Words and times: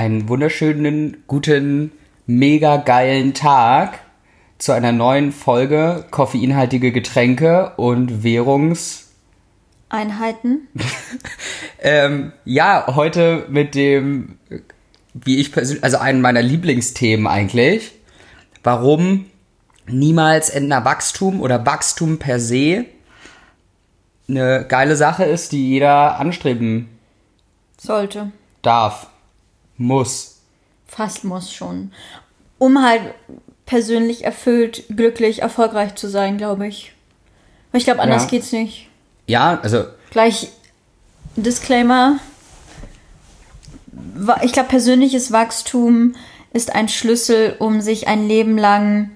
einen 0.00 0.30
wunderschönen, 0.30 1.24
guten, 1.26 1.92
mega 2.24 2.78
geilen 2.78 3.34
Tag 3.34 4.00
zu 4.56 4.72
einer 4.72 4.92
neuen 4.92 5.30
Folge 5.30 6.06
koffeinhaltige 6.10 6.90
Getränke 6.90 7.74
und 7.76 8.24
Währungs. 8.24 9.10
Einheiten. 9.90 10.68
Ähm, 11.82 12.32
ja, 12.44 12.92
heute 12.94 13.46
mit 13.48 13.74
dem, 13.74 14.38
wie 15.14 15.38
ich 15.38 15.50
persönlich, 15.50 15.82
also 15.82 15.96
einem 15.96 16.20
meiner 16.20 16.42
Lieblingsthemen 16.42 17.26
eigentlich. 17.26 17.92
Warum 18.62 19.24
niemals 19.86 20.50
Entner 20.50 20.84
Wachstum 20.84 21.40
oder 21.40 21.64
Wachstum 21.64 22.18
per 22.18 22.38
se 22.38 22.84
eine 24.28 24.66
geile 24.68 24.94
Sache 24.94 25.24
ist, 25.24 25.52
die 25.52 25.70
jeder 25.70 26.18
anstreben 26.20 26.90
Sollte. 27.78 28.30
darf, 28.60 29.09
muss. 29.80 30.40
Fast 30.86 31.24
muss 31.24 31.52
schon. 31.52 31.92
Um 32.58 32.82
halt 32.82 33.02
persönlich 33.66 34.24
erfüllt, 34.24 34.84
glücklich, 34.94 35.42
erfolgreich 35.42 35.94
zu 35.94 36.08
sein, 36.08 36.36
glaube 36.38 36.66
ich. 36.66 36.92
Ich 37.72 37.84
glaube, 37.84 38.00
anders 38.00 38.24
Ja. 38.24 38.28
geht's 38.30 38.52
nicht. 38.52 38.88
Ja, 39.26 39.60
also 39.62 39.84
Gleich 40.10 40.48
Disclaimer. 41.36 42.18
Ich 44.42 44.52
glaube, 44.52 44.68
persönliches 44.68 45.30
Wachstum 45.32 46.14
ist 46.52 46.74
ein 46.74 46.88
Schlüssel, 46.88 47.54
um 47.60 47.80
sich 47.80 48.08
ein 48.08 48.26
Leben 48.26 48.58
lang 48.58 49.10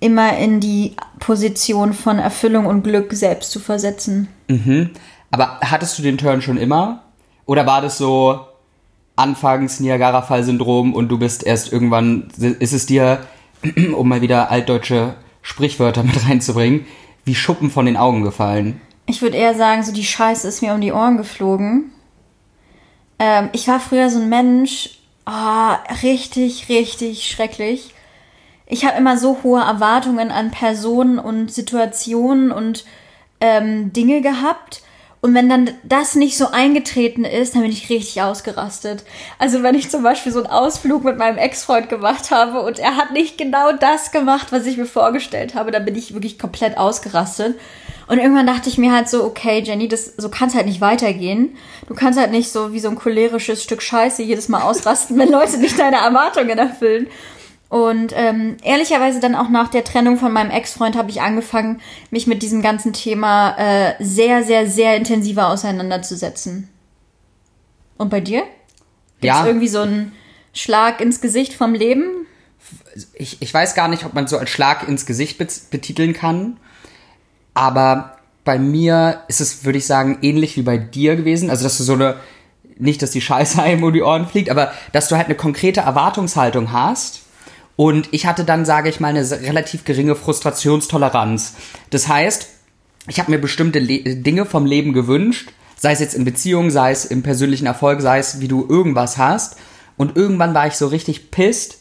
immer 0.00 0.36
in 0.38 0.60
die 0.60 0.96
Position 1.20 1.92
von 1.94 2.18
Erfüllung 2.18 2.66
und 2.66 2.82
Glück 2.82 3.12
selbst 3.12 3.50
zu 3.52 3.60
versetzen. 3.60 4.28
Aber 5.30 5.60
hattest 5.62 5.98
du 5.98 6.02
den 6.02 6.18
Turn 6.18 6.42
schon 6.42 6.56
immer? 6.58 7.04
Oder 7.46 7.64
war 7.66 7.80
das 7.80 7.96
so 7.96 8.44
anfangs 9.16 9.80
Niagara-Fall-Syndrom 9.80 10.94
und 10.94 11.08
du 11.08 11.18
bist 11.18 11.44
erst 11.44 11.72
irgendwann, 11.72 12.28
ist 12.38 12.72
es 12.72 12.86
dir, 12.86 13.20
um 13.96 14.08
mal 14.08 14.20
wieder 14.20 14.50
altdeutsche 14.50 15.14
Sprichwörter 15.42 16.02
mit 16.02 16.28
reinzubringen, 16.28 16.86
wie 17.24 17.34
Schuppen 17.34 17.70
von 17.70 17.86
den 17.86 17.96
Augen 17.96 18.22
gefallen? 18.22 18.80
Ich 19.06 19.22
würde 19.22 19.36
eher 19.36 19.54
sagen, 19.54 19.82
so 19.82 19.92
die 19.92 20.04
Scheiße 20.04 20.46
ist 20.46 20.62
mir 20.62 20.74
um 20.74 20.80
die 20.80 20.92
Ohren 20.92 21.16
geflogen. 21.16 21.92
Ähm, 23.18 23.48
ich 23.52 23.66
war 23.68 23.80
früher 23.80 24.10
so 24.10 24.20
ein 24.20 24.28
Mensch, 24.28 24.98
ah, 25.24 25.78
richtig, 26.02 26.68
richtig 26.68 27.28
schrecklich. 27.28 27.94
Ich 28.66 28.84
habe 28.84 28.98
immer 28.98 29.16
so 29.16 29.38
hohe 29.42 29.60
Erwartungen 29.60 30.30
an 30.30 30.50
Personen 30.50 31.18
und 31.18 31.52
Situationen 31.52 32.50
und 32.50 32.84
ähm, 33.40 33.92
Dinge 33.92 34.20
gehabt. 34.20 34.82
Und 35.20 35.34
wenn 35.34 35.48
dann 35.48 35.70
das 35.82 36.14
nicht 36.14 36.36
so 36.36 36.50
eingetreten 36.52 37.24
ist, 37.24 37.54
dann 37.54 37.62
bin 37.62 37.72
ich 37.72 37.88
richtig 37.90 38.22
ausgerastet. 38.22 39.04
Also 39.38 39.62
wenn 39.62 39.74
ich 39.74 39.90
zum 39.90 40.02
Beispiel 40.02 40.30
so 40.30 40.38
einen 40.38 40.50
Ausflug 40.50 41.04
mit 41.04 41.16
meinem 41.16 41.38
Ex-Freund 41.38 41.88
gemacht 41.88 42.30
habe 42.30 42.60
und 42.60 42.78
er 42.78 42.96
hat 42.96 43.12
nicht 43.12 43.38
genau 43.38 43.72
das 43.72 44.12
gemacht, 44.12 44.48
was 44.50 44.66
ich 44.66 44.76
mir 44.76 44.86
vorgestellt 44.86 45.54
habe, 45.54 45.70
dann 45.70 45.84
bin 45.84 45.96
ich 45.96 46.14
wirklich 46.14 46.38
komplett 46.38 46.78
ausgerastet. 46.78 47.58
Und 48.08 48.18
irgendwann 48.18 48.46
dachte 48.46 48.68
ich 48.68 48.78
mir 48.78 48.92
halt 48.92 49.08
so, 49.08 49.24
okay, 49.24 49.60
Jenny, 49.64 49.88
das, 49.88 50.12
so 50.16 50.28
kann 50.28 50.48
es 50.48 50.54
halt 50.54 50.66
nicht 50.66 50.80
weitergehen. 50.80 51.56
Du 51.88 51.94
kannst 51.94 52.18
halt 52.18 52.30
nicht 52.30 52.52
so 52.52 52.72
wie 52.72 52.78
so 52.78 52.88
ein 52.88 52.94
cholerisches 52.94 53.64
Stück 53.64 53.82
Scheiße 53.82 54.22
jedes 54.22 54.48
Mal 54.48 54.62
ausrasten, 54.62 55.18
wenn 55.18 55.30
Leute 55.30 55.58
nicht 55.58 55.78
deine 55.78 55.96
Erwartungen 55.96 56.58
erfüllen. 56.58 57.08
Und 57.68 58.12
ähm, 58.14 58.56
ehrlicherweise 58.62 59.18
dann 59.18 59.34
auch 59.34 59.48
nach 59.48 59.68
der 59.68 59.82
Trennung 59.82 60.18
von 60.18 60.32
meinem 60.32 60.50
Ex-Freund 60.50 60.96
habe 60.96 61.10
ich 61.10 61.20
angefangen, 61.20 61.80
mich 62.10 62.26
mit 62.28 62.42
diesem 62.42 62.62
ganzen 62.62 62.92
Thema 62.92 63.56
äh, 63.58 63.94
sehr, 63.98 64.44
sehr, 64.44 64.68
sehr 64.68 64.96
intensiver 64.96 65.48
auseinanderzusetzen. 65.48 66.68
Und 67.98 68.08
bei 68.10 68.20
dir? 68.20 68.42
Gibt's 69.20 69.38
Ja. 69.38 69.46
irgendwie 69.46 69.68
so 69.68 69.80
einen 69.80 70.12
Schlag 70.54 71.00
ins 71.00 71.20
Gesicht 71.20 71.54
vom 71.54 71.74
Leben? 71.74 72.04
ich, 73.14 73.40
ich 73.42 73.52
weiß 73.52 73.74
gar 73.74 73.88
nicht, 73.88 74.04
ob 74.04 74.14
man 74.14 74.26
so 74.26 74.38
als 74.38 74.50
Schlag 74.50 74.88
ins 74.88 75.04
Gesicht 75.06 75.36
bet- 75.38 75.70
betiteln 75.70 76.12
kann, 76.14 76.58
aber 77.54 78.16
bei 78.44 78.58
mir 78.58 79.22
ist 79.28 79.40
es, 79.40 79.64
würde 79.64 79.78
ich 79.78 79.86
sagen, 79.86 80.18
ähnlich 80.22 80.56
wie 80.56 80.62
bei 80.62 80.78
dir 80.78 81.16
gewesen. 81.16 81.50
Also, 81.50 81.64
dass 81.64 81.78
du 81.78 81.84
so 81.84 81.92
eine, 81.94 82.16
nicht, 82.78 83.02
dass 83.02 83.10
die 83.10 83.20
Scheiße 83.20 83.60
einem 83.62 83.82
um 83.82 83.92
die 83.92 84.02
Ohren 84.02 84.26
fliegt, 84.26 84.50
aber 84.50 84.72
dass 84.92 85.08
du 85.08 85.16
halt 85.16 85.26
eine 85.26 85.34
konkrete 85.36 85.80
Erwartungshaltung 85.80 86.72
hast. 86.72 87.22
Und 87.76 88.08
ich 88.12 88.26
hatte 88.26 88.44
dann, 88.44 88.64
sage 88.64 88.88
ich 88.88 89.00
mal, 89.00 89.08
eine 89.08 89.30
relativ 89.30 89.84
geringe 89.84 90.14
Frustrationstoleranz. 90.16 91.54
Das 91.90 92.08
heißt, 92.08 92.48
ich 93.08 93.20
habe 93.20 93.30
mir 93.30 93.38
bestimmte 93.38 93.78
Le 93.78 94.16
Dinge 94.16 94.46
vom 94.46 94.66
Leben 94.66 94.92
gewünscht, 94.92 95.50
sei 95.78 95.92
es 95.92 96.00
jetzt 96.00 96.14
in 96.14 96.24
Beziehungen, 96.24 96.70
sei 96.70 96.90
es 96.90 97.04
im 97.04 97.22
persönlichen 97.22 97.66
Erfolg, 97.66 98.00
sei 98.00 98.18
es 98.18 98.40
wie 98.40 98.48
du 98.48 98.66
irgendwas 98.68 99.18
hast. 99.18 99.56
Und 99.96 100.16
irgendwann 100.16 100.54
war 100.54 100.66
ich 100.66 100.74
so 100.74 100.86
richtig 100.86 101.30
pisst, 101.30 101.78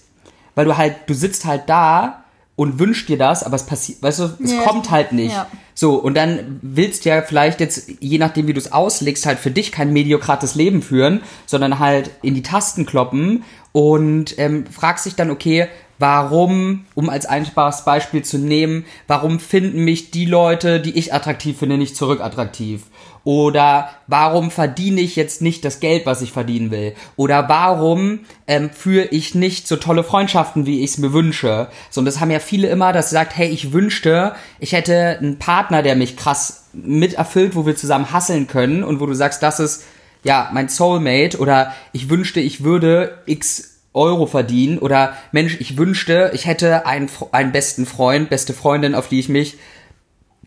weil 0.54 0.66
du 0.66 0.78
halt, 0.78 0.96
du 1.08 1.14
sitzt 1.14 1.46
halt 1.46 1.64
da 1.68 2.24
und 2.56 2.80
wünschst 2.80 3.10
dir 3.10 3.18
das, 3.18 3.44
aber 3.44 3.56
es 3.56 3.66
passiert, 3.66 4.02
weißt 4.02 4.20
du, 4.20 4.24
es 4.44 4.52
Ja. 4.54 4.62
kommt 4.62 4.92
halt 4.92 5.12
nicht. 5.12 5.34
Ja. 5.34 5.48
So, 5.74 5.96
und 5.96 6.16
dann 6.16 6.60
willst 6.62 7.04
du 7.04 7.10
ja 7.10 7.22
vielleicht 7.22 7.60
jetzt, 7.60 7.90
je 8.00 8.18
nachdem 8.18 8.48
wie 8.48 8.54
du 8.54 8.60
es 8.60 8.72
auslegst, 8.72 9.26
halt 9.26 9.40
für 9.40 9.52
dich 9.52 9.74
kein 9.74 9.92
mediokrates 9.92 10.56
Leben 10.56 10.82
führen, 10.82 11.22
sondern 11.46 11.80
halt 11.80 12.12
in 12.22 12.34
die 12.34 12.44
Tasten 12.44 12.86
kloppen 12.86 13.44
und 13.74 14.40
ähm, 14.40 14.66
fragst 14.68 15.06
dich 15.06 15.16
dann, 15.16 15.32
okay, 15.32 15.68
warum, 16.00 16.86
um 16.94 17.10
als 17.10 17.26
einfaches 17.26 17.86
Beispiel 17.86 18.24
zu 18.24 18.38
nehmen, 18.38 18.86
warum 19.08 19.40
finden 19.40 19.84
mich 19.84 20.12
die 20.12 20.26
Leute, 20.26 20.80
die 20.80 20.98
ich 20.98 21.14
attraktiv 21.14 21.58
finde, 21.58 21.78
nicht 21.78 21.96
zurück 21.96 22.22
attraktiv? 22.22 22.84
Oder 23.24 23.90
warum 24.06 24.52
verdiene 24.52 25.02
ich 25.02 25.16
jetzt 25.16 25.42
nicht 25.42 25.66
das 25.66 25.80
Geld, 25.80 26.06
was 26.06 26.22
ich 26.22 26.32
verdienen 26.32 26.70
will? 26.70 26.94
Oder 27.16 27.50
warum 27.50 28.20
ähm, 28.46 28.70
führe 28.70 29.06
ich 29.06 29.34
nicht 29.34 29.68
so 29.68 29.78
tolle 29.78 30.04
Freundschaften, 30.04 30.68
wie 30.68 30.84
ich 30.84 30.92
es 30.92 30.98
mir 31.00 31.12
wünsche? 31.12 31.68
So, 31.90 32.02
und 32.02 32.06
das 32.06 32.20
haben 32.20 32.30
ja 32.30 32.40
viele 32.40 32.68
immer, 32.68 32.94
dass 32.94 33.10
sie 33.10 33.16
sagt, 33.16 33.36
hey, 33.36 33.50
ich 33.50 33.74
wünschte, 33.74 34.36
ich 34.60 34.74
hätte 34.74 35.18
einen 35.20 35.40
Partner, 35.40 35.82
der 35.82 35.96
mich 35.96 36.18
krass 36.18 36.68
mit 36.74 37.16
erfüllt, 37.16 37.56
wo 37.56 37.66
wir 37.66 37.76
zusammen 37.76 38.12
hasseln 38.12 38.46
können 38.46 38.84
und 38.84 39.00
wo 39.00 39.08
du 39.08 39.16
sagst, 39.16 39.42
das 39.42 39.60
ist 39.60 39.86
ja 40.24 40.50
mein 40.54 40.70
Soulmate 40.70 41.40
oder 41.40 41.74
ich 41.94 42.10
wünschte, 42.10 42.42
ich 42.42 42.64
würde 42.64 43.24
x 43.26 43.75
Euro 43.96 44.26
verdienen 44.26 44.78
oder 44.78 45.16
Mensch, 45.32 45.58
ich 45.60 45.78
wünschte, 45.78 46.32
ich 46.34 46.46
hätte 46.46 46.86
einen, 46.86 47.10
einen 47.32 47.52
besten 47.52 47.86
Freund, 47.86 48.30
beste 48.30 48.54
Freundin, 48.54 48.94
auf 48.96 49.08
die 49.08 49.20
ich 49.20 49.30
mich 49.30 49.58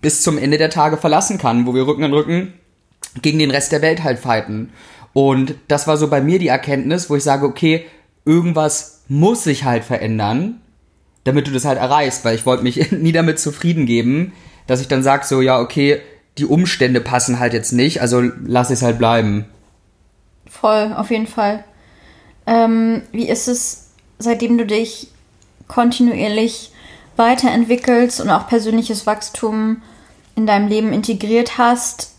bis 0.00 0.22
zum 0.22 0.38
Ende 0.38 0.58
der 0.58 0.70
Tage 0.70 0.96
verlassen 0.96 1.38
kann, 1.38 1.66
wo 1.66 1.74
wir 1.74 1.86
Rücken 1.86 2.04
an 2.04 2.12
Rücken 2.12 2.52
gegen 3.22 3.38
den 3.38 3.50
Rest 3.50 3.72
der 3.72 3.82
Welt 3.82 4.04
halt 4.04 4.18
fighten. 4.18 4.72
Und 5.12 5.54
das 5.66 5.86
war 5.86 5.96
so 5.96 6.08
bei 6.08 6.20
mir 6.20 6.38
die 6.38 6.48
Erkenntnis, 6.48 7.10
wo 7.10 7.16
ich 7.16 7.24
sage, 7.24 7.46
okay, 7.46 7.86
irgendwas 8.24 9.02
muss 9.08 9.44
sich 9.44 9.64
halt 9.64 9.84
verändern, 9.84 10.60
damit 11.24 11.46
du 11.46 11.50
das 11.50 11.64
halt 11.64 11.78
erreichst, 11.78 12.24
weil 12.24 12.34
ich 12.34 12.46
wollte 12.46 12.62
mich 12.62 12.92
nie 12.92 13.12
damit 13.12 13.40
zufrieden 13.40 13.86
geben, 13.86 14.32
dass 14.66 14.80
ich 14.80 14.88
dann 14.88 15.02
sage 15.02 15.24
so, 15.24 15.40
ja, 15.40 15.58
okay, 15.58 16.00
die 16.36 16.44
Umstände 16.44 17.00
passen 17.00 17.40
halt 17.40 17.52
jetzt 17.52 17.72
nicht, 17.72 18.00
also 18.00 18.22
lass 18.44 18.70
es 18.70 18.82
halt 18.82 18.98
bleiben. 18.98 19.46
Voll, 20.48 20.94
auf 20.96 21.10
jeden 21.10 21.26
Fall. 21.26 21.64
Ähm, 22.48 23.02
wie 23.12 23.28
ist 23.28 23.46
es, 23.46 23.90
seitdem 24.18 24.56
du 24.56 24.64
dich 24.64 25.08
kontinuierlich 25.68 26.72
weiterentwickelst 27.16 28.22
und 28.22 28.30
auch 28.30 28.48
persönliches 28.48 29.06
Wachstum 29.06 29.82
in 30.34 30.46
deinem 30.46 30.68
Leben 30.68 30.94
integriert 30.94 31.58
hast? 31.58 32.14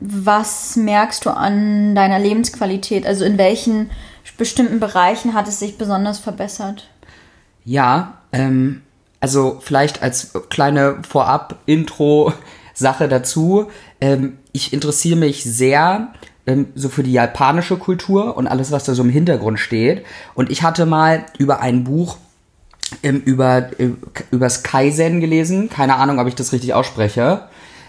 Was 0.00 0.74
merkst 0.74 1.24
du 1.24 1.30
an 1.30 1.94
deiner 1.94 2.18
Lebensqualität? 2.18 3.06
Also 3.06 3.24
in 3.24 3.38
welchen 3.38 3.90
bestimmten 4.36 4.80
Bereichen 4.80 5.34
hat 5.34 5.46
es 5.46 5.60
sich 5.60 5.78
besonders 5.78 6.18
verbessert? 6.18 6.90
Ja, 7.64 8.18
ähm, 8.32 8.82
also 9.20 9.60
vielleicht 9.60 10.02
als 10.02 10.32
kleine 10.50 11.00
Vorab-Intro-Sache 11.08 13.06
dazu. 13.06 13.70
Ähm, 14.00 14.38
ich 14.50 14.72
interessiere 14.72 15.16
mich 15.16 15.44
sehr 15.44 16.12
ähm, 16.46 16.68
so 16.74 16.88
für 16.88 17.02
die 17.02 17.12
japanische 17.12 17.76
Kultur 17.76 18.36
und 18.36 18.46
alles, 18.46 18.72
was 18.72 18.84
da 18.84 18.94
so 18.94 19.02
im 19.02 19.10
Hintergrund 19.10 19.58
steht. 19.58 20.04
Und 20.34 20.50
ich 20.50 20.62
hatte 20.62 20.86
mal 20.86 21.24
über 21.38 21.60
ein 21.60 21.84
Buch 21.84 22.18
ähm, 23.02 23.22
über 23.24 23.70
äh, 23.80 23.90
übers 24.30 24.62
Kaizen 24.62 25.20
gelesen. 25.20 25.68
Keine 25.68 25.96
Ahnung, 25.96 26.18
ob 26.18 26.28
ich 26.28 26.34
das 26.34 26.52
richtig 26.52 26.74
ausspreche. 26.74 27.48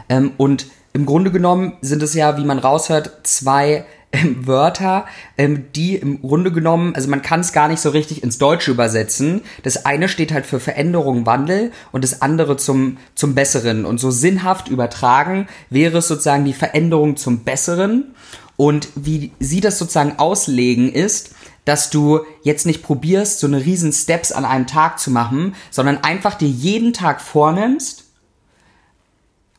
Ähm, 0.09 0.31
und 0.37 0.67
im 0.93 1.05
Grunde 1.05 1.31
genommen 1.31 1.73
sind 1.81 2.01
es 2.01 2.13
ja, 2.13 2.37
wie 2.37 2.45
man 2.45 2.59
raushört, 2.59 3.11
zwei 3.23 3.85
ähm, 4.15 4.47
Wörter, 4.47 5.05
ähm, 5.37 5.65
die 5.75 5.95
im 5.95 6.21
Grunde 6.21 6.51
genommen, 6.51 6.95
also 6.95 7.09
man 7.09 7.21
kann 7.21 7.41
es 7.41 7.51
gar 7.51 7.67
nicht 7.67 7.81
so 7.81 7.89
richtig 7.89 8.23
ins 8.23 8.37
Deutsche 8.37 8.71
übersetzen. 8.71 9.41
Das 9.63 9.85
eine 9.85 10.07
steht 10.07 10.31
halt 10.31 10.45
für 10.45 10.59
Veränderung, 10.59 11.25
Wandel 11.25 11.71
und 11.91 12.03
das 12.03 12.21
andere 12.21 12.55
zum, 12.55 12.97
zum 13.13 13.35
Besseren. 13.35 13.85
Und 13.85 13.99
so 13.99 14.11
sinnhaft 14.11 14.69
übertragen 14.69 15.47
wäre 15.69 15.97
es 15.97 16.07
sozusagen 16.07 16.45
die 16.45 16.53
Veränderung 16.53 17.17
zum 17.17 17.39
Besseren. 17.39 18.15
Und 18.57 18.89
wie 18.95 19.31
sie 19.39 19.61
das 19.61 19.77
sozusagen 19.77 20.17
auslegen 20.17 20.91
ist, 20.91 21.31
dass 21.65 21.89
du 21.89 22.21
jetzt 22.43 22.65
nicht 22.65 22.83
probierst, 22.83 23.39
so 23.39 23.47
eine 23.47 23.65
riesen 23.65 23.91
Steps 23.91 24.31
an 24.31 24.45
einem 24.45 24.67
Tag 24.67 24.99
zu 24.99 25.11
machen, 25.11 25.55
sondern 25.71 26.03
einfach 26.03 26.35
dir 26.35 26.47
jeden 26.47 26.93
Tag 26.93 27.21
vornimmst, 27.21 28.05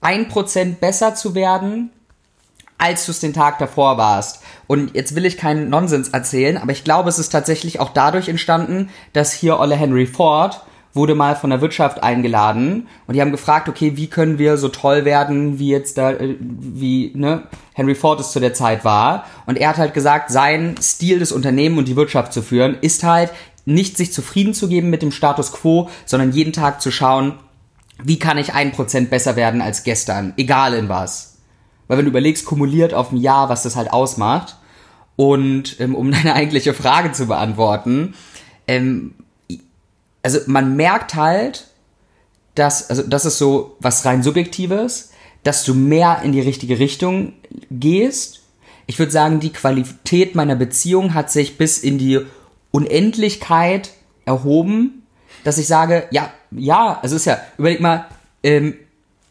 ein 0.00 0.28
Prozent 0.28 0.81
besser 0.81 1.14
zu 1.14 1.34
werden 1.34 1.90
als 2.78 3.06
du 3.06 3.12
es 3.12 3.20
den 3.20 3.32
Tag 3.32 3.58
davor 3.58 3.96
warst. 3.98 4.43
Und 4.66 4.94
jetzt 4.94 5.14
will 5.14 5.25
ich 5.25 5.38
keinen 5.38 5.70
Nonsens 5.70 6.10
erzählen, 6.10 6.58
aber 6.58 6.72
ich 6.72 6.84
glaube, 6.84 7.08
es 7.08 7.19
ist 7.19 7.31
tatsächlich 7.31 7.81
auch 7.81 7.90
dadurch 7.90 8.28
entstanden, 8.28 8.90
dass 9.12 9.32
hier 9.32 9.58
Olle 9.58 9.76
Henry 9.76 10.06
Ford 10.06 10.62
wurde 10.96 11.14
mal 11.14 11.37
von 11.37 11.50
der 11.50 11.60
Wirtschaft 11.60 12.02
eingeladen 12.02 12.88
und 13.06 13.14
die 13.14 13.20
haben 13.20 13.31
gefragt, 13.31 13.69
okay, 13.69 13.96
wie 13.96 14.08
können 14.08 14.38
wir 14.38 14.56
so 14.56 14.69
toll 14.69 15.04
werden, 15.04 15.58
wie 15.58 15.69
jetzt 15.69 15.98
da, 15.98 16.12
äh, 16.12 16.37
wie, 16.40 17.12
ne, 17.14 17.44
Henry 17.75 17.94
Ford 17.94 18.19
es 18.20 18.32
zu 18.32 18.40
der 18.40 18.54
Zeit 18.54 18.84
war. 18.84 19.26
Und 19.46 19.58
er 19.58 19.69
hat 19.69 19.76
halt 19.76 19.94
gesagt, 19.94 20.31
sein 20.31 20.75
Stil 20.81 21.19
des 21.19 21.31
Unternehmen 21.31 21.78
und 21.78 21.87
die 21.87 21.96
Wirtschaft 21.96 22.32
zu 22.32 22.43
führen, 22.43 22.76
ist 22.81 23.04
halt 23.04 23.31
nicht 23.66 23.96
sich 23.96 24.12
zufrieden 24.12 24.54
zu 24.54 24.69
geben 24.69 24.90
mit 24.90 25.02
dem 25.02 25.12
Status 25.12 25.52
quo, 25.52 25.90
sondern 26.06 26.32
jeden 26.32 26.52
Tag 26.52 26.81
zu 26.81 26.90
schauen, 26.90 27.34
wie 28.02 28.19
kann 28.19 28.38
ich 28.38 28.54
ein 28.54 28.72
Prozent 28.72 29.10
besser 29.10 29.37
werden 29.37 29.60
als 29.60 29.84
gestern, 29.84 30.34
egal 30.37 30.75
in 30.75 30.88
was. 30.88 31.38
Weil 31.88 31.98
wenn 31.98 32.04
du 32.04 32.10
überlegst, 32.10 32.46
kumuliert 32.46 32.94
auf 32.94 33.12
ein 33.12 33.19
Jahr, 33.19 33.48
was 33.48 33.62
das 33.62 33.76
halt 33.76 33.93
ausmacht. 33.93 34.56
Und 35.16 35.81
ähm, 35.81 35.94
um 35.94 36.10
deine 36.12 36.34
eigentliche 36.34 36.75
Frage 36.75 37.12
zu 37.12 37.26
beantworten, 37.26 38.14
ähm, 38.69 39.14
also 40.26 40.40
man 40.46 40.75
merkt 40.75 41.14
halt, 41.14 41.69
dass, 42.56 42.90
also 42.90 43.05
das 43.05 43.25
ist 43.25 43.38
so 43.38 43.76
was 43.78 44.05
rein 44.05 44.25
Subjektives, 44.25 45.12
dass 45.44 45.62
du 45.62 45.73
mehr 45.73 46.23
in 46.25 46.32
die 46.32 46.40
richtige 46.40 46.81
Richtung 46.81 47.34
gehst. 47.70 48.40
Ich 48.88 48.99
würde 48.99 49.12
sagen, 49.12 49.38
die 49.38 49.52
Qualität 49.52 50.34
meiner 50.34 50.56
Beziehung 50.56 51.14
hat 51.14 51.31
sich 51.31 51.58
bis 51.58 51.78
in 51.78 51.96
die 51.99 52.23
Unendlichkeit 52.73 53.90
erhoben, 54.25 55.06
dass 55.44 55.58
ich 55.58 55.69
sage, 55.69 56.08
ja, 56.11 56.32
ja, 56.50 56.99
also 57.00 57.14
ist 57.14 57.26
ja, 57.26 57.38
überleg 57.56 57.81
mal, 57.81 58.06
ähm, 58.43 58.75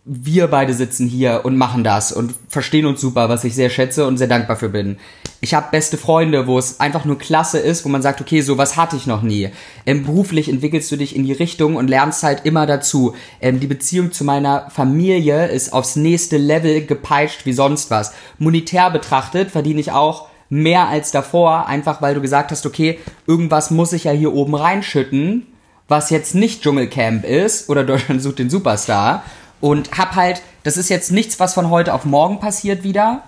wir 0.05 0.47
beide 0.47 0.73
sitzen 0.73 1.07
hier 1.07 1.41
und 1.43 1.57
machen 1.57 1.83
das 1.83 2.13
und 2.13 2.33
verstehen 2.47 2.85
uns 2.85 3.01
super, 3.01 3.27
was 3.27 3.43
ich 3.43 3.53
sehr 3.53 3.69
schätze 3.69 4.07
und 4.07 4.17
sehr 4.17 4.27
dankbar 4.27 4.55
für 4.55 4.69
bin. 4.69 4.97
Ich 5.45 5.53
habe 5.53 5.67
beste 5.69 5.99
Freunde, 5.99 6.47
wo 6.47 6.57
es 6.57 6.79
einfach 6.79 7.05
nur 7.05 7.19
klasse 7.19 7.59
ist, 7.59 7.85
wo 7.85 7.89
man 7.89 8.01
sagt, 8.01 8.19
okay, 8.19 8.41
sowas 8.41 8.77
hatte 8.77 8.95
ich 8.95 9.05
noch 9.05 9.21
nie. 9.21 9.51
Ähm, 9.85 10.03
beruflich 10.03 10.49
entwickelst 10.49 10.91
du 10.91 10.95
dich 10.95 11.15
in 11.15 11.23
die 11.23 11.33
Richtung 11.33 11.75
und 11.75 11.87
lernst 11.87 12.23
halt 12.23 12.47
immer 12.47 12.65
dazu. 12.65 13.13
Ähm, 13.39 13.59
die 13.59 13.67
Beziehung 13.67 14.11
zu 14.11 14.23
meiner 14.23 14.71
Familie 14.71 15.45
ist 15.45 15.71
aufs 15.71 15.97
nächste 15.97 16.37
Level 16.37 16.87
gepeitscht 16.87 17.45
wie 17.45 17.53
sonst 17.53 17.91
was. 17.91 18.11
Monetär 18.39 18.89
betrachtet 18.89 19.51
verdiene 19.51 19.79
ich 19.79 19.91
auch 19.91 20.29
mehr 20.49 20.87
als 20.87 21.11
davor, 21.11 21.67
einfach 21.67 22.01
weil 22.01 22.15
du 22.15 22.21
gesagt 22.21 22.49
hast, 22.49 22.65
okay, 22.65 22.97
irgendwas 23.27 23.69
muss 23.69 23.93
ich 23.93 24.05
ja 24.05 24.13
hier 24.13 24.33
oben 24.33 24.55
reinschütten, 24.55 25.45
was 25.87 26.09
jetzt 26.09 26.33
nicht 26.33 26.63
Dschungelcamp 26.63 27.23
ist 27.23 27.69
oder 27.69 27.83
Deutschland 27.83 28.19
sucht 28.19 28.39
den 28.39 28.49
Superstar 28.49 29.21
und 29.61 29.95
hab 29.95 30.15
halt, 30.15 30.41
das 30.63 30.75
ist 30.75 30.89
jetzt 30.89 31.11
nichts, 31.11 31.39
was 31.39 31.53
von 31.53 31.69
heute 31.69 31.93
auf 31.93 32.03
morgen 32.03 32.39
passiert 32.39 32.83
wieder, 32.83 33.21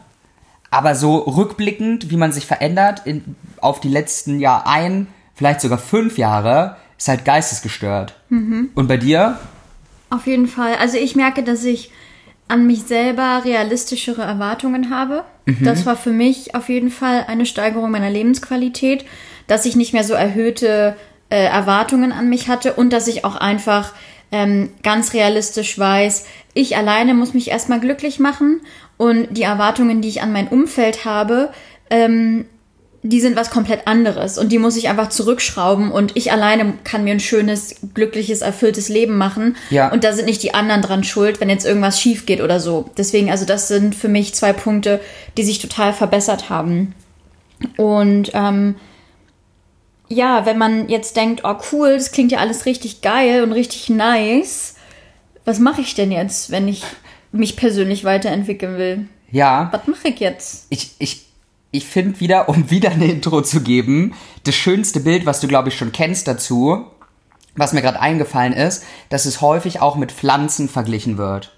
aber 0.70 0.96
so 0.96 1.18
rückblickend, 1.18 2.10
wie 2.10 2.18
man 2.18 2.32
sich 2.32 2.46
verändert 2.46 3.02
in, 3.06 3.36
auf 3.62 3.80
die 3.80 3.90
letzten 3.90 4.40
Jahr 4.40 4.68
ein, 4.68 5.08
vielleicht 5.34 5.62
sogar 5.62 5.78
fünf 5.78 6.18
Jahre, 6.18 6.78
ist 6.98 7.08
halt 7.08 7.26
geistesgestört. 7.26 8.16
Mhm. 8.30 8.70
Und 8.76 8.88
bei 8.88 8.98
dir? 8.98 9.40
Auf 10.10 10.28
jeden 10.28 10.48
Fall. 10.48 10.76
Also 10.76 10.98
ich 10.98 11.16
merke, 11.16 11.44
dass 11.44 11.64
ich 11.64 11.92
an 12.48 12.66
mich 12.66 12.84
selber 12.84 13.42
realistischere 13.44 14.22
Erwartungen 14.22 14.90
habe. 14.90 15.24
Mhm. 15.46 15.64
Das 15.64 15.86
war 15.86 15.96
für 15.96 16.12
mich 16.12 16.56
auf 16.56 16.70
jeden 16.70 16.92
Fall 16.92 17.26
eine 17.28 17.46
Steigerung 17.46 17.92
meiner 17.92 18.10
Lebensqualität, 18.10 19.06
dass 19.48 19.66
ich 19.66 19.76
nicht 19.76 19.94
mehr 19.94 20.04
so 20.04 20.14
erhöhte 20.14 20.96
äh, 21.30 21.46
Erwartungen 21.46 22.12
an 22.12 22.30
mich 22.30 22.48
hatte 22.48 22.74
und 22.74 22.92
dass 22.92 23.08
ich 23.08 23.26
auch 23.26 23.36
einfach 23.36 23.94
ähm, 24.32 24.72
ganz 24.84 25.14
realistisch 25.14 25.78
weiß, 25.78 26.26
ich 26.54 26.76
alleine 26.76 27.14
muss 27.14 27.34
mich 27.34 27.50
erstmal 27.50 27.80
glücklich 27.80 28.20
machen 28.20 28.62
und 28.98 29.28
die 29.38 29.44
Erwartungen, 29.44 30.02
die 30.02 30.10
ich 30.10 30.22
an 30.22 30.34
mein 30.34 30.48
Umfeld 30.48 31.06
habe, 31.06 31.50
ähm, 31.90 32.46
die 33.04 33.22
sind 33.22 33.36
was 33.36 33.52
komplett 33.52 33.88
anderes 33.88 34.38
und 34.38 34.52
die 34.52 34.58
muss 34.58 34.76
ich 34.76 34.90
einfach 34.90 35.10
zurückschrauben 35.10 35.92
und 35.92 36.18
ich 36.18 36.32
alleine 36.32 36.74
kann 36.84 37.04
mir 37.04 37.12
ein 37.12 37.20
schönes, 37.20 37.76
glückliches, 37.94 38.42
erfülltes 38.42 38.90
Leben 38.90 39.18
machen. 39.18 39.56
Ja. 39.70 39.92
Und 39.92 40.04
da 40.04 40.14
sind 40.14 40.26
nicht 40.26 40.44
die 40.44 40.54
anderen 40.54 40.82
dran 40.82 41.04
schuld, 41.04 41.40
wenn 41.40 41.50
jetzt 41.50 41.66
irgendwas 41.66 42.02
schief 42.02 42.26
geht 42.26 42.42
oder 42.42 42.60
so. 42.60 42.90
Deswegen, 42.98 43.30
also 43.30 43.46
das 43.46 43.68
sind 43.68 43.96
für 43.96 44.10
mich 44.10 44.34
zwei 44.34 44.52
Punkte, 44.52 45.00
die 45.38 45.44
sich 45.44 45.60
total 45.60 45.94
verbessert 45.94 46.50
haben. 46.50 46.96
Und 47.78 48.32
ähm, 48.34 48.76
ja, 50.10 50.46
wenn 50.46 50.58
man 50.58 50.90
jetzt 50.90 51.16
denkt, 51.16 51.42
oh 51.44 51.56
cool, 51.72 51.94
das 51.96 52.12
klingt 52.12 52.32
ja 52.32 52.40
alles 52.40 52.66
richtig 52.66 53.02
geil 53.02 53.44
und 53.44 53.52
richtig 53.52 53.90
nice, 53.90 54.76
was 55.46 55.60
mache 55.60 55.82
ich 55.82 55.96
denn 55.96 56.12
jetzt, 56.12 56.52
wenn 56.52 56.68
ich 56.68 56.84
mich 57.32 57.56
persönlich 57.56 58.04
weiterentwickeln 58.04 58.78
will? 58.78 59.08
Ja. 59.32 59.70
Was 59.72 59.88
mache 59.88 60.10
ich 60.10 60.20
jetzt? 60.20 60.68
Ich, 60.70 60.92
ich, 61.00 61.26
ich 61.72 61.86
finde 61.86 62.20
wieder, 62.20 62.50
um 62.50 62.70
wieder 62.70 62.92
eine 62.92 63.06
Intro 63.06 63.42
zu 63.42 63.62
geben, 63.62 64.14
das 64.44 64.56
schönste 64.56 65.00
Bild, 65.00 65.26
was 65.26 65.42
du, 65.42 65.48
glaube 65.48 65.70
ich, 65.70 65.78
schon 65.78 65.92
kennst 65.92 66.28
dazu, 66.28 66.86
was 67.56 67.74
mir 67.74 67.82
gerade 67.82 68.00
eingefallen 68.00 68.54
ist, 68.54 68.84
dass 69.10 69.26
es 69.26 69.42
häufig 69.42 69.82
auch 69.82 69.96
mit 69.96 70.12
Pflanzen 70.12 70.70
verglichen 70.70 71.18
wird. 71.18 71.54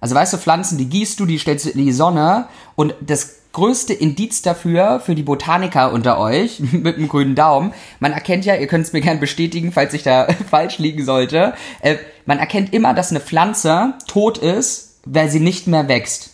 Also 0.00 0.14
weißt 0.14 0.32
du, 0.32 0.38
Pflanzen, 0.38 0.78
die 0.78 0.88
gießt 0.88 1.18
du, 1.18 1.26
die 1.26 1.38
stellst 1.38 1.66
du 1.66 1.70
in 1.70 1.84
die 1.84 1.92
Sonne 1.92 2.48
und 2.74 2.94
das 3.00 3.41
größte 3.52 3.92
Indiz 3.92 4.42
dafür, 4.42 5.00
für 5.00 5.14
die 5.14 5.22
Botaniker 5.22 5.92
unter 5.92 6.18
euch, 6.18 6.60
mit 6.72 6.96
dem 6.96 7.08
grünen 7.08 7.34
Daumen, 7.34 7.72
man 8.00 8.12
erkennt 8.12 8.44
ja, 8.44 8.54
ihr 8.56 8.66
könnt 8.66 8.86
es 8.86 8.92
mir 8.92 9.00
gern 9.00 9.20
bestätigen, 9.20 9.72
falls 9.72 9.94
ich 9.94 10.02
da 10.02 10.26
falsch 10.50 10.78
liegen 10.78 11.04
sollte, 11.04 11.54
äh, 11.80 11.96
man 12.26 12.38
erkennt 12.38 12.72
immer, 12.72 12.94
dass 12.94 13.10
eine 13.10 13.20
Pflanze 13.20 13.94
tot 14.06 14.38
ist, 14.38 15.00
weil 15.04 15.30
sie 15.30 15.40
nicht 15.40 15.66
mehr 15.66 15.88
wächst. 15.88 16.30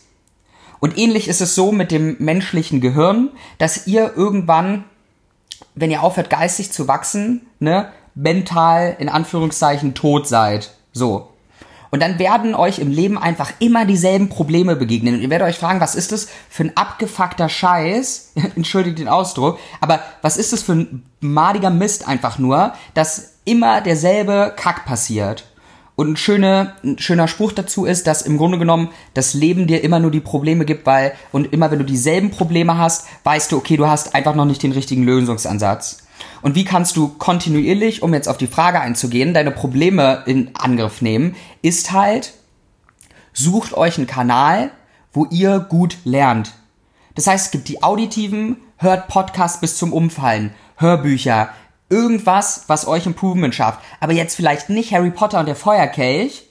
Und 0.80 0.96
ähnlich 0.96 1.28
ist 1.28 1.40
es 1.40 1.54
so 1.54 1.72
mit 1.72 1.90
dem 1.90 2.16
menschlichen 2.20 2.80
Gehirn, 2.80 3.30
dass 3.58 3.86
ihr 3.86 4.12
irgendwann, 4.14 4.84
wenn 5.74 5.90
ihr 5.90 6.02
aufhört 6.02 6.30
geistig 6.30 6.70
zu 6.70 6.86
wachsen, 6.86 7.46
ne, 7.58 7.90
mental 8.14 8.96
in 8.98 9.08
Anführungszeichen 9.08 9.94
tot 9.94 10.28
seid. 10.28 10.70
So. 10.92 11.28
Und 11.90 12.02
dann 12.02 12.18
werden 12.18 12.54
euch 12.54 12.78
im 12.78 12.90
Leben 12.90 13.18
einfach 13.18 13.52
immer 13.60 13.84
dieselben 13.84 14.28
Probleme 14.28 14.76
begegnen. 14.76 15.14
Und 15.14 15.20
ihr 15.22 15.30
werdet 15.30 15.48
euch 15.48 15.58
fragen, 15.58 15.80
was 15.80 15.94
ist 15.94 16.12
das 16.12 16.28
für 16.48 16.64
ein 16.64 16.76
abgefuckter 16.76 17.48
Scheiß? 17.48 18.32
Entschuldigt 18.56 18.98
den 18.98 19.08
Ausdruck. 19.08 19.58
Aber 19.80 20.00
was 20.22 20.36
ist 20.36 20.52
das 20.52 20.62
für 20.62 20.72
ein 20.72 21.02
madiger 21.20 21.70
Mist 21.70 22.06
einfach 22.06 22.38
nur, 22.38 22.74
dass 22.94 23.34
immer 23.44 23.80
derselbe 23.80 24.52
Kack 24.56 24.84
passiert? 24.84 25.44
Und 25.96 26.10
ein, 26.12 26.16
schöne, 26.16 26.74
ein 26.84 26.98
schöner 27.00 27.26
Spruch 27.26 27.50
dazu 27.50 27.84
ist, 27.84 28.06
dass 28.06 28.22
im 28.22 28.36
Grunde 28.36 28.58
genommen 28.58 28.90
das 29.14 29.34
Leben 29.34 29.66
dir 29.66 29.82
immer 29.82 29.98
nur 29.98 30.12
die 30.12 30.20
Probleme 30.20 30.64
gibt, 30.64 30.86
weil, 30.86 31.12
und 31.32 31.52
immer 31.52 31.72
wenn 31.72 31.80
du 31.80 31.84
dieselben 31.84 32.30
Probleme 32.30 32.78
hast, 32.78 33.08
weißt 33.24 33.50
du, 33.50 33.56
okay, 33.56 33.76
du 33.76 33.88
hast 33.88 34.14
einfach 34.14 34.36
noch 34.36 34.44
nicht 34.44 34.62
den 34.62 34.70
richtigen 34.70 35.02
Lösungsansatz. 35.02 36.07
Und 36.42 36.54
wie 36.54 36.64
kannst 36.64 36.96
du 36.96 37.08
kontinuierlich, 37.08 38.02
um 38.02 38.14
jetzt 38.14 38.28
auf 38.28 38.38
die 38.38 38.46
Frage 38.46 38.80
einzugehen, 38.80 39.34
deine 39.34 39.50
Probleme 39.50 40.22
in 40.26 40.54
Angriff 40.54 41.02
nehmen, 41.02 41.36
ist 41.62 41.92
halt, 41.92 42.34
sucht 43.32 43.74
euch 43.74 43.98
einen 43.98 44.06
Kanal, 44.06 44.70
wo 45.12 45.26
ihr 45.26 45.60
gut 45.60 45.98
lernt. 46.04 46.52
Das 47.14 47.26
heißt, 47.26 47.46
es 47.46 47.50
gibt 47.50 47.68
die 47.68 47.82
auditiven, 47.82 48.58
hört 48.76 49.08
Podcasts 49.08 49.60
bis 49.60 49.76
zum 49.76 49.92
Umfallen, 49.92 50.54
Hörbücher, 50.76 51.50
irgendwas, 51.90 52.64
was 52.68 52.86
euch 52.86 53.06
Improvement 53.06 53.54
schafft. 53.54 53.80
Aber 54.00 54.12
jetzt 54.12 54.36
vielleicht 54.36 54.68
nicht 54.70 54.92
Harry 54.92 55.10
Potter 55.10 55.40
und 55.40 55.46
der 55.46 55.56
Feuerkelch, 55.56 56.44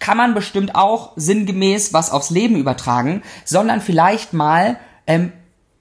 kann 0.00 0.18
man 0.18 0.34
bestimmt 0.34 0.74
auch 0.74 1.12
sinngemäß 1.16 1.94
was 1.94 2.10
aufs 2.10 2.30
Leben 2.30 2.56
übertragen, 2.56 3.22
sondern 3.44 3.80
vielleicht 3.80 4.32
mal 4.32 4.78
ähm, 5.06 5.32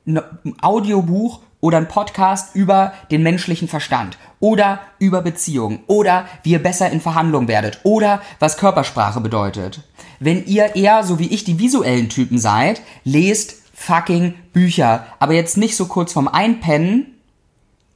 ein 0.06 0.22
Audiobuch 0.62 1.42
oder 1.62 1.78
ein 1.78 1.88
Podcast 1.88 2.56
über 2.56 2.92
den 3.10 3.24
menschlichen 3.24 3.70
Verstand 3.70 4.18
oder 4.40 4.82
über 5.00 5.22
Beziehungen 5.22 5.80
oder 5.88 6.26
wie 6.44 6.52
ihr 6.52 6.62
besser 6.62 6.90
in 6.90 7.00
Verhandlungen 7.00 7.48
werdet 7.48 7.80
oder 7.84 8.22
was 8.40 8.58
Körpersprache 8.58 9.22
bedeutet. 9.22 9.82
Wenn 10.20 10.46
ihr 10.46 10.76
eher 10.76 11.04
so 11.04 11.20
wie 11.20 11.34
ich 11.34 11.46
die 11.46 11.60
visuellen 11.60 12.10
Typen 12.10 12.38
seid, 12.38 12.82
lest 13.06 13.56
fucking 13.74 14.34
Bücher, 14.54 15.06
aber 15.20 15.34
jetzt 15.34 15.58
nicht 15.58 15.76
so 15.76 15.86
kurz 15.86 16.14
vorm 16.14 16.28
Einpennen 16.28 17.16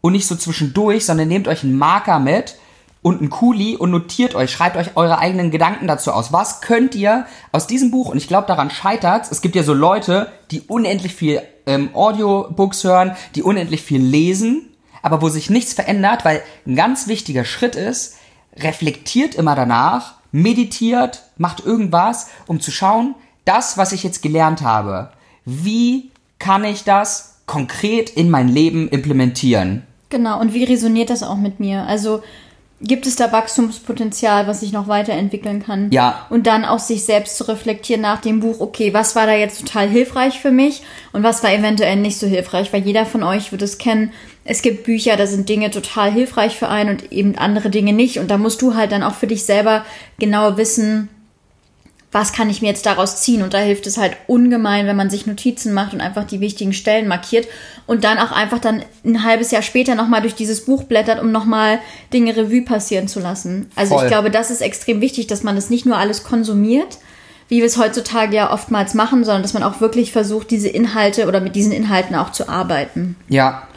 und 0.01 0.13
nicht 0.13 0.27
so 0.27 0.35
zwischendurch, 0.35 1.05
sondern 1.05 1.27
nehmt 1.27 1.47
euch 1.47 1.63
einen 1.63 1.77
Marker 1.77 2.19
mit 2.19 2.55
und 3.01 3.19
einen 3.19 3.29
Kuli 3.29 3.75
und 3.75 3.91
notiert 3.91 4.33
euch, 4.33 4.51
schreibt 4.51 4.77
euch 4.77 4.95
eure 4.95 5.19
eigenen 5.19 5.51
Gedanken 5.51 5.87
dazu 5.87 6.11
aus. 6.11 6.33
Was 6.33 6.61
könnt 6.61 6.95
ihr 6.95 7.27
aus 7.51 7.67
diesem 7.67 7.91
Buch, 7.91 8.09
und 8.09 8.17
ich 8.17 8.27
glaube 8.27 8.47
daran 8.47 8.71
scheitert's, 8.71 9.29
es 9.31 9.41
gibt 9.41 9.55
ja 9.55 9.61
so 9.61 9.73
Leute, 9.73 10.31
die 10.49 10.61
unendlich 10.61 11.13
viel 11.13 11.41
ähm, 11.65 11.89
Audiobooks 11.93 12.83
hören, 12.83 13.15
die 13.35 13.43
unendlich 13.43 13.81
viel 13.81 14.01
lesen, 14.01 14.69
aber 15.01 15.21
wo 15.21 15.29
sich 15.29 15.49
nichts 15.49 15.73
verändert, 15.73 16.25
weil 16.25 16.41
ein 16.65 16.75
ganz 16.75 17.07
wichtiger 17.07 17.45
Schritt 17.45 17.75
ist, 17.75 18.15
reflektiert 18.57 19.35
immer 19.35 19.55
danach, 19.55 20.15
meditiert, 20.31 21.23
macht 21.37 21.65
irgendwas, 21.65 22.29
um 22.47 22.59
zu 22.59 22.71
schauen, 22.71 23.15
das, 23.45 23.77
was 23.77 23.91
ich 23.91 24.03
jetzt 24.03 24.21
gelernt 24.21 24.61
habe, 24.61 25.11
wie 25.45 26.11
kann 26.39 26.63
ich 26.63 26.83
das 26.83 27.41
konkret 27.45 28.09
in 28.09 28.29
mein 28.29 28.47
Leben 28.47 28.89
implementieren? 28.89 29.83
Genau, 30.09 30.39
und 30.39 30.53
wie 30.53 30.63
resoniert 30.63 31.09
das 31.09 31.23
auch 31.23 31.37
mit 31.37 31.59
mir? 31.59 31.83
Also 31.83 32.23
gibt 32.87 33.07
es 33.07 33.15
da 33.15 33.31
Wachstumspotenzial, 33.31 34.47
was 34.47 34.61
sich 34.61 34.71
noch 34.71 34.87
weiterentwickeln 34.87 35.63
kann? 35.63 35.91
Ja. 35.91 36.25
Und 36.29 36.47
dann 36.47 36.65
auch 36.65 36.79
sich 36.79 37.03
selbst 37.03 37.37
zu 37.37 37.47
reflektieren 37.47 38.01
nach 38.01 38.21
dem 38.21 38.39
Buch, 38.39 38.59
okay, 38.59 38.93
was 38.93 39.15
war 39.15 39.25
da 39.25 39.33
jetzt 39.33 39.59
total 39.59 39.89
hilfreich 39.89 40.39
für 40.39 40.51
mich 40.51 40.83
und 41.11 41.23
was 41.23 41.43
war 41.43 41.53
eventuell 41.53 41.95
nicht 41.95 42.17
so 42.17 42.27
hilfreich, 42.27 42.71
weil 42.71 42.83
jeder 42.83 43.05
von 43.05 43.23
euch 43.23 43.51
wird 43.51 43.61
es 43.61 43.77
kennen. 43.77 44.11
Es 44.43 44.61
gibt 44.61 44.83
Bücher, 44.83 45.17
da 45.17 45.25
sind 45.25 45.49
Dinge 45.49 45.71
total 45.71 46.11
hilfreich 46.11 46.55
für 46.55 46.69
einen 46.69 46.91
und 46.91 47.11
eben 47.11 47.35
andere 47.35 47.69
Dinge 47.69 47.93
nicht. 47.93 48.19
Und 48.19 48.29
da 48.29 48.37
musst 48.37 48.61
du 48.61 48.75
halt 48.75 48.91
dann 48.91 49.03
auch 49.03 49.15
für 49.15 49.27
dich 49.27 49.43
selber 49.43 49.83
genau 50.19 50.57
wissen, 50.57 51.09
was 52.15 52.31
kann 52.31 52.49
ich 52.49 52.61
mir 52.61 52.69
jetzt 52.69 52.85
daraus 52.85 53.17
ziehen? 53.17 53.41
Und 53.41 53.53
da 53.53 53.57
hilft 53.57 53.87
es 53.87 53.97
halt 53.97 54.15
ungemein, 54.27 54.87
wenn 54.87 54.95
man 54.95 55.09
sich 55.09 55.27
Notizen 55.27 55.73
macht 55.73 55.93
und 55.93 55.99
einfach 55.99 56.23
die 56.23 56.39
wichtigen 56.39 56.71
Stellen 56.71 57.09
markiert 57.09 57.45
und 57.87 58.05
dann 58.05 58.19
auch 58.19 58.31
einfach 58.31 58.59
dann 58.59 58.85
ein 59.03 59.25
halbes 59.25 59.51
Jahr 59.51 59.61
später 59.61 59.95
nochmal 59.95 60.21
durch 60.21 60.33
dieses 60.33 60.63
Buch 60.63 60.83
blättert, 60.83 61.21
um 61.21 61.33
nochmal 61.33 61.77
Dinge 62.13 62.37
Revue 62.37 62.61
passieren 62.61 63.09
zu 63.09 63.19
lassen. 63.19 63.69
Also 63.75 63.95
Voll. 63.95 64.05
ich 64.05 64.09
glaube, 64.09 64.31
das 64.31 64.49
ist 64.49 64.61
extrem 64.61 65.01
wichtig, 65.01 65.27
dass 65.27 65.43
man 65.43 65.57
das 65.57 65.69
nicht 65.69 65.85
nur 65.85 65.97
alles 65.97 66.23
konsumiert, 66.23 66.99
wie 67.49 67.57
wir 67.57 67.65
es 67.65 67.77
heutzutage 67.77 68.33
ja 68.33 68.53
oftmals 68.53 68.93
machen, 68.93 69.25
sondern 69.25 69.41
dass 69.41 69.53
man 69.53 69.63
auch 69.63 69.81
wirklich 69.81 70.13
versucht, 70.13 70.51
diese 70.51 70.69
Inhalte 70.69 71.27
oder 71.27 71.41
mit 71.41 71.53
diesen 71.53 71.73
Inhalten 71.73 72.15
auch 72.15 72.31
zu 72.31 72.47
arbeiten. 72.47 73.17
Ja. 73.27 73.67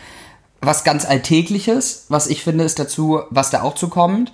Was 0.61 0.85
ganz 0.85 1.05
Alltägliches, 1.05 2.07
was 2.09 2.29
ich 2.29 2.45
finde, 2.45 2.63
ist 2.63 2.79
dazu, 2.79 3.21
was 3.31 3.51
da 3.51 3.63
auch 3.63 3.75
zu 3.75 3.89
kommt. 3.89 4.31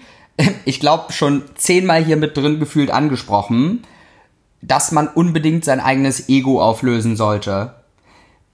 Ich 0.66 0.80
glaube, 0.80 1.12
schon 1.12 1.44
zehnmal 1.54 2.04
hier 2.04 2.16
mit 2.16 2.36
drin 2.36 2.58
gefühlt 2.58 2.90
angesprochen, 2.90 3.84
dass 4.66 4.92
man 4.92 5.08
unbedingt 5.08 5.64
sein 5.64 5.80
eigenes 5.80 6.28
Ego 6.28 6.60
auflösen 6.60 7.16
sollte. 7.16 7.74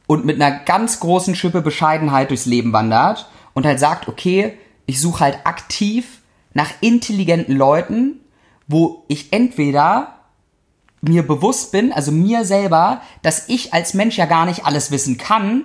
Und 0.07 0.25
mit 0.25 0.40
einer 0.40 0.59
ganz 0.59 1.00
großen 1.00 1.37
Schippe 1.37 1.62
Bescheidenheit 1.62 2.31
durchs 2.31 2.47
Leben 2.47 2.73
wandert 2.73 3.29
und 3.55 3.64
halt 3.64 3.79
sagt, 3.79 4.09
okay, 4.09 4.55
ich 4.87 5.00
suche 5.00 5.21
halt 5.21 5.38
aktiv 5.45 6.21
nach 6.52 6.71
intelligenten 6.81 7.57
Leuten, 7.57 8.21
wo 8.67 9.05
ich 9.07 9.33
entweder 9.33 10.17
mir 11.00 11.26
bewusst 11.26 11.73
bin, 11.73 11.93
also 11.93 12.11
mir 12.11 12.45
selber, 12.45 13.00
dass 13.23 13.49
ich 13.49 13.73
als 13.73 13.95
Mensch 13.95 14.19
ja 14.19 14.26
gar 14.26 14.47
nicht 14.47 14.67
alles 14.67 14.90
wissen 14.90 15.17
kann 15.17 15.64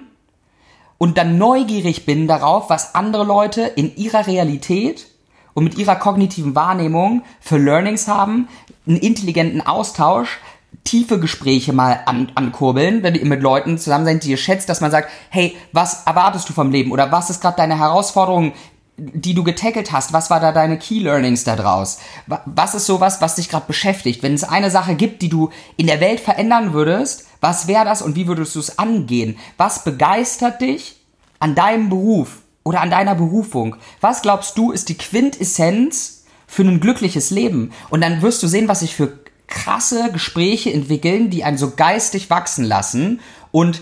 und 0.97 1.17
dann 1.17 1.37
neugierig 1.37 2.05
bin 2.05 2.27
darauf, 2.27 2.69
was 2.69 2.95
andere 2.95 3.23
Leute 3.23 3.63
in 3.63 3.95
ihrer 3.95 4.27
Realität 4.27 5.07
und 5.55 5.63
mit 5.63 5.77
ihrer 5.79 5.95
kognitiven 5.95 6.53
Wahrnehmung 6.53 7.23
für 7.41 7.57
Learnings 7.57 8.07
haben, 8.07 8.47
einen 8.85 8.97
intelligenten 8.97 9.61
Austausch, 9.65 10.37
tiefe 10.83 11.19
Gespräche 11.19 11.73
mal 11.73 12.01
an, 12.05 12.31
ankurbeln, 12.35 13.01
wenn 13.01 13.15
ihr 13.15 13.25
mit 13.25 13.41
Leuten 13.41 13.79
zusammen 13.79 14.05
seid, 14.05 14.23
die 14.23 14.29
ihr 14.31 14.37
schätzt, 14.37 14.69
dass 14.69 14.81
man 14.81 14.91
sagt, 14.91 15.09
hey, 15.29 15.55
was 15.71 16.03
erwartest 16.05 16.47
du 16.47 16.53
vom 16.53 16.69
Leben 16.69 16.91
oder 16.91 17.11
was 17.11 17.31
ist 17.31 17.41
gerade 17.41 17.57
deine 17.57 17.79
Herausforderung, 17.79 18.53
die 18.97 19.33
du 19.33 19.43
getackelt 19.43 19.91
hast, 19.91 20.13
was 20.13 20.29
war 20.29 20.39
da 20.39 20.51
deine 20.51 20.77
Key 20.77 20.99
Learnings 20.99 21.43
da 21.43 21.55
draus? 21.55 21.99
Wa- 22.27 22.41
Was 22.45 22.75
ist 22.75 22.85
sowas, 22.85 23.19
was 23.19 23.35
dich 23.35 23.49
gerade 23.49 23.65
beschäftigt? 23.67 24.23
Wenn 24.23 24.33
es 24.35 24.43
eine 24.43 24.69
Sache 24.71 24.95
gibt, 24.95 25.21
die 25.21 25.27
du 25.29 25.49
in 25.75 25.87
der 25.87 25.99
Welt 26.01 26.19
verändern 26.19 26.71
würdest, 26.73 27.25
was 27.41 27.67
wäre 27.67 27.83
das 27.83 28.01
und 28.01 28.15
wie 28.15 28.27
würdest 28.27 28.55
du 28.55 28.59
es 28.59 28.77
angehen? 28.77 29.37
Was 29.57 29.83
begeistert 29.83 30.61
dich 30.61 30.97
an 31.39 31.55
deinem 31.55 31.89
Beruf 31.89 32.41
oder 32.65 32.81
an 32.81 32.89
deiner 32.89 33.15
Berufung? 33.15 33.77
Was 34.01 34.21
glaubst 34.21 34.57
du 34.57 34.71
ist 34.71 34.89
die 34.89 34.97
Quintessenz 34.97 36.25
für 36.47 36.63
ein 36.63 36.81
glückliches 36.81 37.29
Leben? 37.29 37.71
Und 37.89 38.01
dann 38.01 38.21
wirst 38.21 38.43
du 38.43 38.47
sehen, 38.47 38.67
was 38.67 38.81
sich 38.81 38.93
für 38.93 39.19
krasse 39.47 40.11
Gespräche 40.11 40.73
entwickeln, 40.73 41.29
die 41.29 41.45
einen 41.45 41.57
so 41.57 41.71
geistig 41.71 42.29
wachsen 42.29 42.65
lassen 42.65 43.21
und 43.51 43.81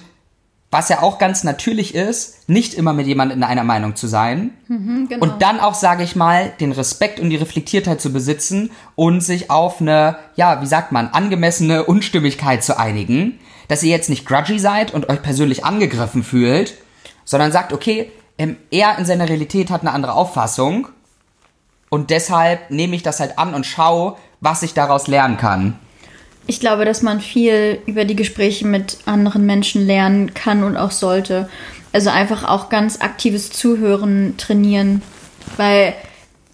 was 0.70 0.90
ja 0.90 1.04
auch 1.04 1.20
ganz 1.20 1.44
natürlich 1.44 1.94
ist, 1.94 2.50
nicht 2.50 2.74
immer 2.74 2.94
mit 2.94 3.06
jemandem 3.06 3.38
in 3.38 3.44
einer 3.44 3.64
Meinung 3.64 3.96
zu 3.96 4.08
sein. 4.08 4.52
genau. 5.08 5.22
Und 5.22 5.42
dann 5.44 5.60
auch, 5.60 5.76
sage 5.76 6.04
ich 6.04 6.16
mal, 6.16 6.52
den 6.60 6.72
Respekt 6.72 7.20
und 7.20 7.30
die 7.30 7.36
Reflektiertheit 7.36 8.02
zu 8.02 8.12
besitzen 8.12 8.72
und 8.96 9.22
sich 9.22 9.52
auf 9.52 9.80
eine, 9.80 10.18
ja, 10.36 10.62
wie 10.62 10.66
sagt 10.66 10.92
man, 10.92 11.10
angemessene 11.10 11.84
Unstimmigkeit 11.84 12.64
zu 12.64 12.78
einigen. 12.80 13.40
Dass 13.68 13.84
ihr 13.84 13.92
jetzt 13.92 14.10
nicht 14.10 14.26
grudgy 14.26 14.58
seid 14.58 14.94
und 14.94 15.10
euch 15.10 15.22
persönlich 15.22 15.64
angegriffen 15.64 16.24
fühlt, 16.24 16.74
sondern 17.24 17.52
sagt, 17.52 17.72
okay, 17.72 18.12
ähm, 18.38 18.58
er 18.72 18.98
in 18.98 19.06
seiner 19.06 19.30
Realität 19.30 19.70
hat 19.70 19.82
eine 19.82 19.92
andere 19.92 20.14
Auffassung 20.14 20.88
und 21.90 22.10
deshalb 22.10 22.72
nehme 22.72 22.96
ich 22.96 23.04
das 23.04 23.20
halt 23.20 23.38
an 23.38 23.54
und 23.54 23.66
schaue, 23.66 24.18
was 24.42 24.64
ich 24.64 24.74
daraus 24.74 25.08
lernen 25.08 25.38
kann. 25.38 25.78
Ich 26.46 26.60
glaube, 26.60 26.86
dass 26.86 27.02
man 27.02 27.22
viel 27.22 27.82
über 27.86 28.04
die 28.04 28.16
Gespräche 28.16 28.66
mit 28.68 28.98
anderen 29.06 29.46
Menschen 29.46 29.86
lernen 29.86 30.34
kann 30.34 30.64
und 30.64 30.76
auch 30.76 30.92
sollte. 30.92 31.50
Also 31.94 32.10
einfach 32.10 32.44
auch 32.44 32.70
ganz 32.70 33.00
aktives 33.02 33.52
Zuhören 33.52 34.36
trainieren, 34.38 35.02
weil 35.58 35.94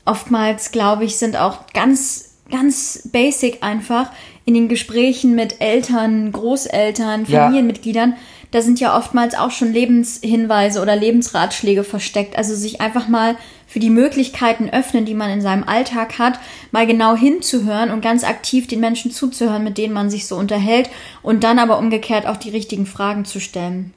oftmals, 0.05 0.71
glaube 0.71 1.05
ich, 1.05 1.15
sind 1.17 1.37
auch 1.37 1.67
ganz, 1.73 2.35
ganz 2.51 3.07
basic 3.11 3.63
einfach 3.63 4.11
in 4.45 4.53
den 4.53 4.67
Gesprächen 4.67 5.35
mit 5.35 5.61
Eltern, 5.61 6.31
Großeltern, 6.31 7.25
Ja. 7.27 8.07
Da 8.51 8.61
sind 8.61 8.79
ja 8.79 8.97
oftmals 8.97 9.35
auch 9.35 9.51
schon 9.51 9.71
Lebenshinweise 9.71 10.81
oder 10.81 10.95
Lebensratschläge 10.95 11.83
versteckt. 11.83 12.35
Also 12.35 12.55
sich 12.55 12.81
einfach 12.81 13.07
mal 13.07 13.35
für 13.67 13.79
die 13.79 13.91
Möglichkeiten 13.91 14.69
öffnen, 14.69 15.05
die 15.05 15.13
man 15.13 15.29
in 15.29 15.41
seinem 15.41 15.63
Alltag 15.63 16.17
hat, 16.17 16.39
mal 16.71 16.87
genau 16.87 17.15
hinzuhören 17.15 17.91
und 17.91 18.01
ganz 18.01 18.23
aktiv 18.23 18.67
den 18.67 18.79
Menschen 18.79 19.11
zuzuhören, 19.11 19.63
mit 19.63 19.77
denen 19.77 19.93
man 19.93 20.09
sich 20.09 20.25
so 20.25 20.35
unterhält 20.35 20.89
und 21.21 21.43
dann 21.43 21.59
aber 21.59 21.77
umgekehrt 21.77 22.25
auch 22.25 22.37
die 22.37 22.49
richtigen 22.49 22.87
Fragen 22.87 23.25
zu 23.25 23.39
stellen. 23.39 23.93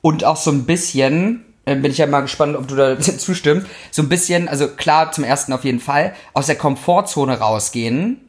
Und 0.00 0.24
auch 0.24 0.36
so 0.36 0.50
ein 0.50 0.64
bisschen, 0.64 1.44
äh, 1.64 1.76
bin 1.76 1.92
ich 1.92 1.98
ja 1.98 2.08
mal 2.08 2.22
gespannt, 2.22 2.56
ob 2.56 2.66
du 2.66 2.74
da 2.74 2.98
zustimmst, 3.00 3.68
so 3.92 4.02
ein 4.02 4.08
bisschen, 4.08 4.48
also 4.48 4.66
klar, 4.66 5.12
zum 5.12 5.22
ersten 5.22 5.52
auf 5.52 5.64
jeden 5.64 5.80
Fall, 5.80 6.14
aus 6.32 6.46
der 6.46 6.56
Komfortzone 6.56 7.38
rausgehen 7.38 8.20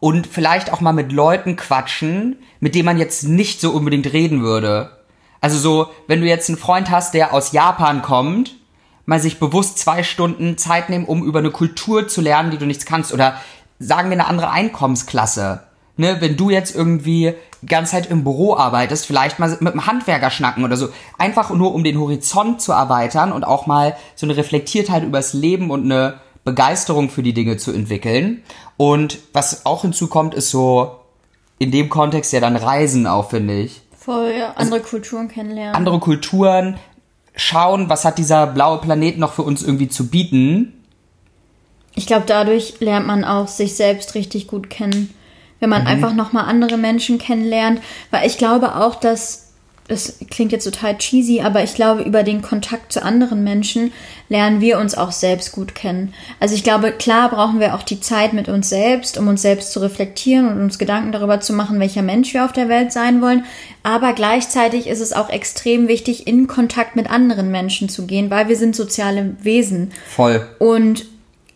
und 0.00 0.26
vielleicht 0.26 0.72
auch 0.72 0.80
mal 0.80 0.92
mit 0.92 1.12
Leuten 1.12 1.56
quatschen, 1.56 2.38
mit 2.60 2.74
denen 2.74 2.86
man 2.86 2.98
jetzt 2.98 3.24
nicht 3.24 3.60
so 3.60 3.72
unbedingt 3.72 4.10
reden 4.14 4.42
würde. 4.42 4.99
Also 5.40 5.58
so, 5.58 5.90
wenn 6.06 6.20
du 6.20 6.26
jetzt 6.26 6.48
einen 6.48 6.58
Freund 6.58 6.90
hast, 6.90 7.14
der 7.14 7.32
aus 7.32 7.52
Japan 7.52 8.02
kommt, 8.02 8.56
mal 9.06 9.20
sich 9.20 9.40
bewusst 9.40 9.78
zwei 9.78 10.02
Stunden 10.02 10.58
Zeit 10.58 10.90
nehmen, 10.90 11.06
um 11.06 11.24
über 11.24 11.38
eine 11.38 11.50
Kultur 11.50 12.08
zu 12.08 12.20
lernen, 12.20 12.50
die 12.50 12.58
du 12.58 12.66
nichts 12.66 12.84
kannst. 12.84 13.12
Oder 13.12 13.34
sagen 13.78 14.10
wir 14.10 14.14
eine 14.14 14.26
andere 14.26 14.50
Einkommensklasse. 14.50 15.64
Ne, 15.96 16.18
wenn 16.20 16.36
du 16.36 16.48
jetzt 16.48 16.74
irgendwie 16.74 17.34
die 17.60 17.66
ganze 17.66 17.92
Zeit 17.92 18.06
im 18.06 18.24
Büro 18.24 18.56
arbeitest, 18.56 19.04
vielleicht 19.04 19.38
mal 19.38 19.50
mit 19.60 19.72
einem 19.72 19.86
Handwerker 19.86 20.30
schnacken 20.30 20.64
oder 20.64 20.76
so. 20.76 20.88
Einfach 21.18 21.50
nur, 21.50 21.74
um 21.74 21.84
den 21.84 21.98
Horizont 21.98 22.62
zu 22.62 22.72
erweitern 22.72 23.32
und 23.32 23.44
auch 23.44 23.66
mal 23.66 23.96
so 24.14 24.24
eine 24.24 24.36
Reflektiertheit 24.36 25.02
übers 25.02 25.34
Leben 25.34 25.70
und 25.70 25.84
eine 25.84 26.20
Begeisterung 26.44 27.10
für 27.10 27.22
die 27.22 27.34
Dinge 27.34 27.58
zu 27.58 27.72
entwickeln. 27.72 28.42
Und 28.78 29.18
was 29.34 29.66
auch 29.66 29.82
hinzukommt, 29.82 30.34
ist 30.34 30.50
so 30.50 31.00
in 31.58 31.70
dem 31.70 31.90
Kontext 31.90 32.32
ja 32.32 32.40
dann 32.40 32.56
Reisen 32.56 33.06
auch, 33.06 33.28
finde 33.28 33.58
ich 33.58 33.82
Voll, 34.00 34.32
ja. 34.38 34.52
Andere 34.52 34.80
Kulturen 34.80 35.28
kennenlernen. 35.28 35.76
andere 35.76 36.00
Kulturen 36.00 36.78
schauen, 37.36 37.90
was 37.90 38.06
hat 38.06 38.16
dieser 38.16 38.46
blaue 38.46 38.78
Planet 38.78 39.18
noch 39.18 39.34
für 39.34 39.42
uns 39.42 39.62
irgendwie 39.62 39.88
zu 39.88 40.08
bieten. 40.08 40.72
Ich 41.94 42.06
glaube, 42.06 42.24
dadurch 42.26 42.80
lernt 42.80 43.06
man 43.06 43.24
auch 43.24 43.46
sich 43.46 43.76
selbst 43.76 44.14
richtig 44.14 44.46
gut 44.46 44.70
kennen. 44.70 45.14
Wenn 45.58 45.68
man 45.68 45.86
einfach 45.86 46.14
nochmal 46.14 46.46
andere 46.46 46.78
Menschen 46.78 47.18
kennenlernt. 47.18 47.82
Weil 48.10 48.26
ich 48.26 48.38
glaube 48.38 48.76
auch, 48.76 48.94
dass, 48.94 49.49
das 49.90 50.18
klingt 50.30 50.52
jetzt 50.52 50.62
total 50.62 50.96
cheesy, 50.96 51.40
aber 51.40 51.64
ich 51.64 51.74
glaube, 51.74 52.02
über 52.02 52.22
den 52.22 52.42
Kontakt 52.42 52.92
zu 52.92 53.02
anderen 53.02 53.42
Menschen 53.42 53.92
lernen 54.28 54.60
wir 54.60 54.78
uns 54.78 54.94
auch 54.94 55.10
selbst 55.10 55.50
gut 55.50 55.74
kennen. 55.74 56.14
Also 56.38 56.54
ich 56.54 56.62
glaube, 56.62 56.92
klar 56.92 57.28
brauchen 57.28 57.58
wir 57.58 57.74
auch 57.74 57.82
die 57.82 57.98
Zeit 57.98 58.32
mit 58.32 58.48
uns 58.48 58.68
selbst, 58.68 59.18
um 59.18 59.26
uns 59.26 59.42
selbst 59.42 59.72
zu 59.72 59.80
reflektieren 59.80 60.46
und 60.46 60.62
uns 60.62 60.78
Gedanken 60.78 61.10
darüber 61.10 61.40
zu 61.40 61.52
machen, 61.52 61.80
welcher 61.80 62.02
Mensch 62.02 62.32
wir 62.32 62.44
auf 62.44 62.52
der 62.52 62.68
Welt 62.68 62.92
sein 62.92 63.20
wollen. 63.20 63.44
Aber 63.82 64.12
gleichzeitig 64.12 64.86
ist 64.86 65.00
es 65.00 65.12
auch 65.12 65.28
extrem 65.28 65.88
wichtig, 65.88 66.28
in 66.28 66.46
Kontakt 66.46 66.94
mit 66.94 67.10
anderen 67.10 67.50
Menschen 67.50 67.88
zu 67.88 68.06
gehen, 68.06 68.30
weil 68.30 68.48
wir 68.48 68.56
sind 68.56 68.76
soziale 68.76 69.34
Wesen. 69.42 69.90
Voll. 70.06 70.46
Und 70.60 71.06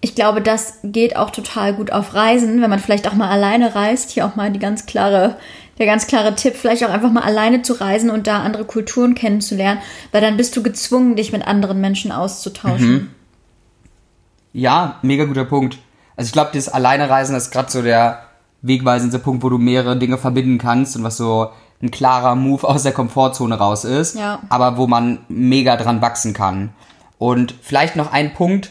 ich 0.01 0.17
glaube, 0.17 0.43
das 0.43 0.81
geht 0.83 1.17
auch 1.17 1.31
total 1.31 1.73
gut 1.73 1.93
auf 1.93 2.15
Reisen, 2.15 2.61
wenn 2.61 2.69
man 2.69 2.81
vielleicht 2.81 3.09
auch 3.09 3.15
mal 3.15 3.31
alleine 3.31 3.77
reist. 3.77 4.11
Hier 4.11 4.27
auch 4.27 4.35
mal 4.35 4.51
die 4.51 4.59
ganz 4.59 4.87
klare, 4.87 5.37
der 5.79 5.87
ganz 5.87 6.07
klare 6.07 6.35
Tipp, 6.35 6.55
vielleicht 6.57 6.85
auch 6.85 6.91
einfach 6.91 7.11
mal 7.11 7.23
alleine 7.23 7.63
zu 7.63 7.73
reisen 7.81 8.11
und 8.11 8.27
da 8.27 8.43
andere 8.43 8.65
Kulturen 8.65 9.15
kennenzulernen, 9.15 9.81
weil 10.13 10.21
dann 10.21 10.37
bist 10.37 10.57
du 10.57 10.63
gezwungen, 10.63 11.17
dich 11.17 11.33
mit 11.33 11.47
anderen 11.47 11.81
Menschen 11.81 12.13
auszutauschen. 12.13 13.15
Ja, 14.53 14.99
mega 15.03 15.25
guter 15.25 15.45
Punkt. 15.45 15.79
Also 16.17 16.29
ich 16.29 16.33
glaube, 16.33 16.51
das 16.55 16.69
Alleinereisen 16.69 17.35
ist 17.35 17.51
gerade 17.51 17.71
so 17.71 17.83
der 17.83 18.21
wegweisende 18.63 19.19
Punkt, 19.19 19.43
wo 19.43 19.49
du 19.49 19.59
mehrere 19.59 19.99
Dinge 19.99 20.17
verbinden 20.17 20.59
kannst 20.59 20.97
und 20.97 21.03
was 21.03 21.17
so 21.17 21.51
ein 21.83 21.91
klarer 21.91 22.35
Move 22.37 22.67
aus 22.67 22.85
der 22.85 22.93
Komfortzone 22.93 23.57
raus 23.57 23.85
ist, 23.85 24.17
Ja. 24.17 24.41
aber 24.49 24.77
wo 24.77 24.87
man 24.87 25.19
mega 25.29 25.77
dran 25.77 26.01
wachsen 26.01 26.33
kann. 26.33 26.71
Und 27.19 27.55
vielleicht 27.63 27.97
noch 27.97 28.13
ein 28.13 28.33
Punkt, 28.33 28.71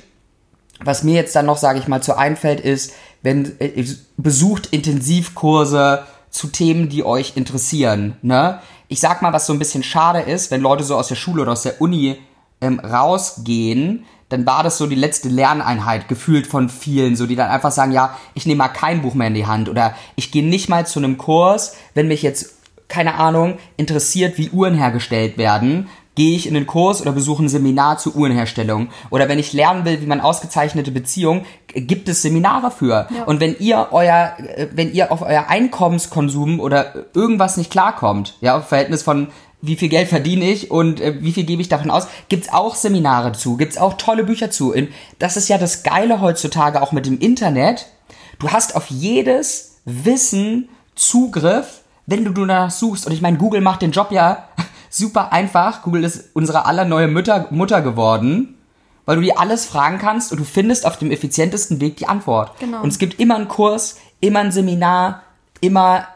was 0.83 1.03
mir 1.03 1.15
jetzt 1.15 1.35
dann 1.35 1.45
noch, 1.45 1.57
sage 1.57 1.79
ich 1.79 1.87
mal, 1.87 2.01
zu 2.01 2.17
einfällt, 2.17 2.59
ist, 2.61 2.93
wenn 3.21 3.53
äh, 3.59 3.85
besucht 4.17 4.67
Intensivkurse 4.67 6.03
zu 6.33 6.47
Themen, 6.47 6.89
die 6.89 7.05
euch 7.05 7.37
interessieren. 7.37 8.17
Ne? 8.21 8.59
Ich 8.89 8.99
sag 8.99 9.21
mal, 9.21 9.31
was 9.31 9.45
so 9.45 9.53
ein 9.53 9.59
bisschen 9.59 9.83
schade 9.83 10.19
ist, 10.19 10.51
wenn 10.51 10.61
Leute 10.61 10.83
so 10.83 10.97
aus 10.97 11.07
der 11.07 11.15
Schule 11.15 11.43
oder 11.43 11.53
aus 11.53 11.61
der 11.61 11.79
Uni 11.79 12.17
ähm, 12.59 12.79
rausgehen, 12.79 14.05
dann 14.29 14.45
war 14.45 14.63
das 14.63 14.79
so 14.79 14.87
die 14.87 14.95
letzte 14.95 15.29
Lerneinheit 15.29 16.07
gefühlt 16.07 16.47
von 16.47 16.67
vielen, 16.67 17.15
so 17.15 17.27
die 17.27 17.35
dann 17.35 17.51
einfach 17.51 17.71
sagen, 17.71 17.91
ja, 17.91 18.17
ich 18.33 18.47
nehme 18.47 18.59
mal 18.59 18.69
kein 18.69 19.03
Buch 19.03 19.13
mehr 19.13 19.27
in 19.27 19.35
die 19.35 19.45
Hand 19.45 19.69
oder 19.69 19.95
ich 20.15 20.31
gehe 20.31 20.43
nicht 20.43 20.69
mal 20.69 20.87
zu 20.87 20.99
einem 20.99 21.19
Kurs, 21.19 21.75
wenn 21.93 22.07
mich 22.07 22.23
jetzt 22.23 22.55
keine 22.87 23.15
Ahnung 23.15 23.59
interessiert, 23.77 24.39
wie 24.39 24.49
Uhren 24.49 24.73
hergestellt 24.73 25.37
werden, 25.37 25.87
gehe 26.15 26.35
ich 26.35 26.47
in 26.47 26.53
den 26.53 26.67
Kurs 26.67 27.01
oder 27.01 27.11
besuche 27.11 27.43
ein 27.43 27.49
Seminar 27.49 27.97
zur 27.97 28.15
Uhrenherstellung. 28.15 28.89
Oder 29.09 29.29
wenn 29.29 29.39
ich 29.39 29.53
lernen 29.53 29.85
will, 29.85 30.01
wie 30.01 30.05
man 30.05 30.21
ausgezeichnete 30.21 30.91
Beziehung, 30.91 31.45
gibt 31.73 32.07
es 32.07 32.21
Seminare 32.21 32.71
für. 32.71 33.07
Ja. 33.15 33.23
Und 33.25 33.39
wenn 33.39 33.55
ihr 33.59 33.87
euer, 33.91 34.33
äh, 34.37 34.67
wenn 34.73 34.93
ihr 34.93 35.11
auf 35.11 35.21
euer 35.21 35.47
Einkommenskonsum 35.47 36.59
oder 36.59 37.05
irgendwas 37.13 37.57
nicht 37.57 37.71
klarkommt, 37.71 38.37
ja, 38.41 38.57
auf 38.57 38.67
Verhältnis 38.67 39.03
von 39.03 39.29
wie 39.61 39.77
viel 39.77 39.89
Geld 39.89 40.09
verdiene 40.09 40.45
ich 40.45 40.71
und 40.71 40.99
äh, 40.99 41.15
wie 41.21 41.31
viel 41.31 41.45
gebe 41.45 41.61
ich 41.61 41.69
davon 41.69 41.89
aus, 41.89 42.07
gibt's 42.27 42.51
auch 42.51 42.75
Seminare 42.75 43.31
zu, 43.31 43.55
gibt's 43.55 43.77
auch 43.77 43.93
tolle 43.93 44.25
Bücher 44.25 44.51
zu. 44.51 44.73
In, 44.73 44.89
das 45.19 45.37
ist 45.37 45.47
ja 45.47 45.57
das 45.57 45.83
Geile 45.83 46.19
heutzutage 46.19 46.81
auch 46.81 46.91
mit 46.91 47.05
dem 47.05 47.17
Internet. 47.17 47.87
Du 48.39 48.51
hast 48.51 48.75
auf 48.75 48.87
jedes 48.89 49.79
Wissen 49.85 50.67
Zugriff, 50.95 51.81
wenn 52.05 52.25
du 52.25 52.31
danach 52.31 52.71
suchst. 52.71 53.07
Und 53.07 53.13
ich 53.13 53.21
meine, 53.21 53.37
Google 53.37 53.61
macht 53.61 53.81
den 53.81 53.91
Job 53.91 54.11
ja 54.11 54.49
super 54.93 55.33
einfach. 55.33 55.81
Google 55.81 56.03
ist 56.03 56.29
unsere 56.33 56.65
aller 56.65 56.85
neue 56.85 57.07
Mütter, 57.07 57.47
Mutter 57.49 57.81
geworden, 57.81 58.55
weil 59.05 59.17
du 59.17 59.21
dir 59.23 59.39
alles 59.39 59.65
fragen 59.65 59.97
kannst 59.97 60.31
und 60.31 60.39
du 60.39 60.45
findest 60.45 60.85
auf 60.85 60.97
dem 60.97 61.11
effizientesten 61.11 61.81
Weg 61.81 61.97
die 61.97 62.07
Antwort. 62.07 62.59
Genau. 62.59 62.81
Und 62.81 62.89
es 62.89 62.99
gibt 62.99 63.19
immer 63.19 63.35
einen 63.35 63.47
Kurs, 63.47 63.97
immer 64.19 64.39
ein 64.39 64.51
Seminar, 64.51 65.23
immer 65.61 66.07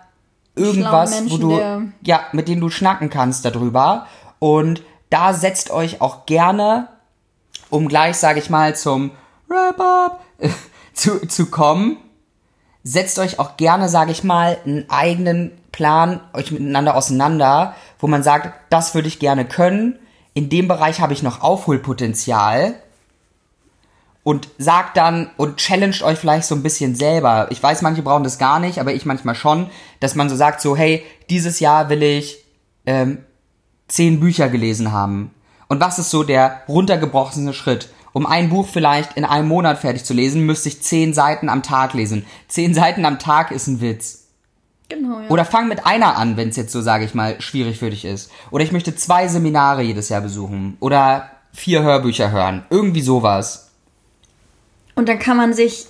irgendwas, 0.56 1.18
Schlaue 1.18 1.30
wo 1.30 1.48
Menschen, 1.48 1.92
du, 1.92 2.08
ja, 2.08 2.22
mit 2.32 2.48
denen 2.48 2.62
du 2.62 2.70
schnacken 2.70 3.10
kannst 3.10 3.46
darüber. 3.46 4.08
Und 4.40 4.84
da 5.10 5.34
setzt 5.34 5.72
euch 5.72 6.02
auch 6.02 6.26
gerne, 6.26 6.88
um 7.70 7.88
gleich, 7.88 8.18
sage 8.18 8.40
ich 8.40 8.50
mal, 8.50 8.76
zum 8.76 9.12
Wrap-Up 9.48 10.22
zu, 10.94 11.28
zu 11.28 11.48
kommen, 11.48 11.98
setzt 12.84 13.20
euch 13.20 13.40
auch 13.40 13.58
gerne, 13.58 13.90
sage 13.90 14.12
ich 14.12 14.24
mal, 14.24 14.58
einen 14.66 14.90
eigenen 14.90 15.52
Plan, 15.78 16.22
euch 16.34 16.52
miteinander 16.52 16.96
auseinander, 16.96 17.76
wo 18.00 18.08
man 18.08 18.24
sagt, 18.24 18.52
das 18.72 18.96
würde 18.96 19.08
ich 19.08 19.20
gerne 19.20 19.46
können, 19.46 20.00
in 20.34 20.50
dem 20.50 20.68
Bereich 20.68 21.02
habe 21.02 21.14
ich 21.14 21.22
noch 21.22 21.42
Aufholpotenzial 21.42 22.74
und 24.24 24.50
sagt 24.58 24.98
dann 24.98 25.30
und 25.38 25.58
challenged 25.58 26.02
euch 26.02 26.18
vielleicht 26.18 26.48
so 26.48 26.56
ein 26.56 26.64
bisschen 26.64 26.96
selber. 26.96 27.46
Ich 27.52 27.62
weiß, 27.62 27.84
manche 27.84 28.02
brauchen 28.02 28.24
das 28.24 28.40
gar 28.40 28.60
nicht, 28.60 28.80
aber 28.80 28.96
ich 28.96 29.06
manchmal 29.06 29.36
schon, 29.36 29.70
dass 30.00 30.16
man 30.16 30.30
so 30.30 30.36
sagt, 30.36 30.62
so, 30.62 30.76
hey, 30.76 31.06
dieses 31.30 31.60
Jahr 31.60 31.90
will 31.90 32.02
ich 32.02 32.44
ähm, 32.88 33.20
zehn 33.88 34.20
Bücher 34.20 34.50
gelesen 34.50 34.92
haben. 34.92 35.30
Und 35.68 35.80
was 35.80 36.00
ist 36.00 36.10
so 36.10 36.24
der 36.24 36.64
runtergebrochene 36.68 37.54
Schritt? 37.54 37.90
Um 38.14 38.26
ein 38.26 38.50
Buch 38.50 38.68
vielleicht 38.68 39.16
in 39.16 39.26
einem 39.26 39.48
Monat 39.48 39.78
fertig 39.78 40.06
zu 40.06 40.16
lesen, 40.16 40.44
müsste 40.44 40.70
ich 40.70 40.82
zehn 40.82 41.14
Seiten 41.14 41.50
am 41.50 41.62
Tag 41.62 41.94
lesen. 41.94 42.26
Zehn 42.48 42.74
Seiten 42.74 43.06
am 43.06 43.20
Tag 43.20 43.52
ist 43.52 43.68
ein 43.68 43.80
Witz. 43.80 44.27
Genau, 44.90 45.20
ja. 45.20 45.30
Oder 45.30 45.44
fang 45.44 45.68
mit 45.68 45.86
einer 45.86 46.18
an, 46.18 46.38
wenn 46.38 46.50
es 46.50 46.56
jetzt 46.56 46.72
so, 46.72 46.82
sage 46.82 47.06
ich 47.06 47.14
mal, 47.14 47.42
schwierig 47.42 47.80
für 47.80 47.90
dich 47.90 48.06
ist. 48.06 48.32
Oder 48.52 48.64
ich 48.64 48.72
möchte 48.72 48.96
zwei 48.96 49.28
Seminare 49.28 49.82
jedes 49.82 50.10
Jahr 50.10 50.22
besuchen. 50.22 50.78
Oder 50.80 51.30
vier 51.54 51.84
Hörbücher 51.84 52.32
hören. 52.32 52.64
Irgendwie 52.70 53.02
sowas. 53.02 53.72
Und 54.96 55.10
dann 55.10 55.20
kann 55.20 55.38
man 55.38 55.54
sich 55.54 55.88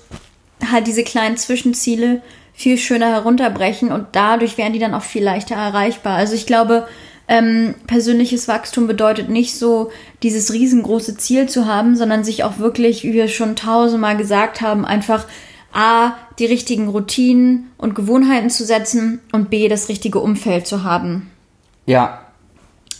halt 0.71 0.87
diese 0.87 1.03
kleinen 1.03 1.37
Zwischenziele 1.37 2.21
viel 2.53 2.77
schöner 2.79 3.11
herunterbrechen 3.11 3.91
und 3.91 4.07
dadurch 4.13 4.57
werden 4.57 4.73
die 4.73 4.79
dann 4.79 4.95
auch 4.95 5.03
viel 5.03 5.23
leichter 5.23 5.55
erreichbar. 5.55 6.15
Also 6.15 6.33
ich 6.33 6.47
glaube, 6.47 6.87
ähm, 7.27 7.75
persönliches 7.85 8.47
Wachstum 8.47 8.87
bedeutet 8.87 9.29
nicht 9.29 9.55
so, 9.55 9.91
dieses 10.23 10.53
riesengroße 10.53 11.17
Ziel 11.17 11.47
zu 11.47 11.67
haben, 11.67 11.95
sondern 11.95 12.23
sich 12.23 12.43
auch 12.43 12.57
wirklich, 12.57 13.03
wie 13.03 13.13
wir 13.13 13.27
schon 13.27 13.55
tausendmal 13.55 14.17
gesagt 14.17 14.61
haben, 14.61 14.85
einfach 14.85 15.25
A, 15.73 16.13
die 16.39 16.45
richtigen 16.45 16.87
Routinen 16.87 17.71
und 17.77 17.95
Gewohnheiten 17.95 18.49
zu 18.49 18.65
setzen 18.65 19.21
und 19.31 19.49
B, 19.49 19.67
das 19.67 19.89
richtige 19.89 20.19
Umfeld 20.19 20.67
zu 20.67 20.83
haben. 20.83 21.29
Ja, 21.85 22.21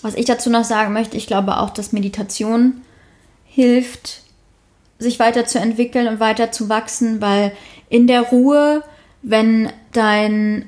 Was 0.01 0.15
ich 0.15 0.25
dazu 0.25 0.49
noch 0.49 0.63
sagen 0.63 0.93
möchte, 0.93 1.17
ich 1.17 1.27
glaube 1.27 1.57
auch, 1.57 1.71
dass 1.71 1.91
Meditation 1.91 2.81
hilft, 3.45 4.21
sich 4.99 5.19
weiterzuentwickeln 5.19 6.07
und 6.07 6.19
weiter 6.19 6.51
zu 6.51 6.69
wachsen, 6.69 7.21
weil 7.21 7.51
in 7.89 8.07
der 8.07 8.21
Ruhe, 8.21 8.83
wenn 9.21 9.71
dein, 9.91 10.67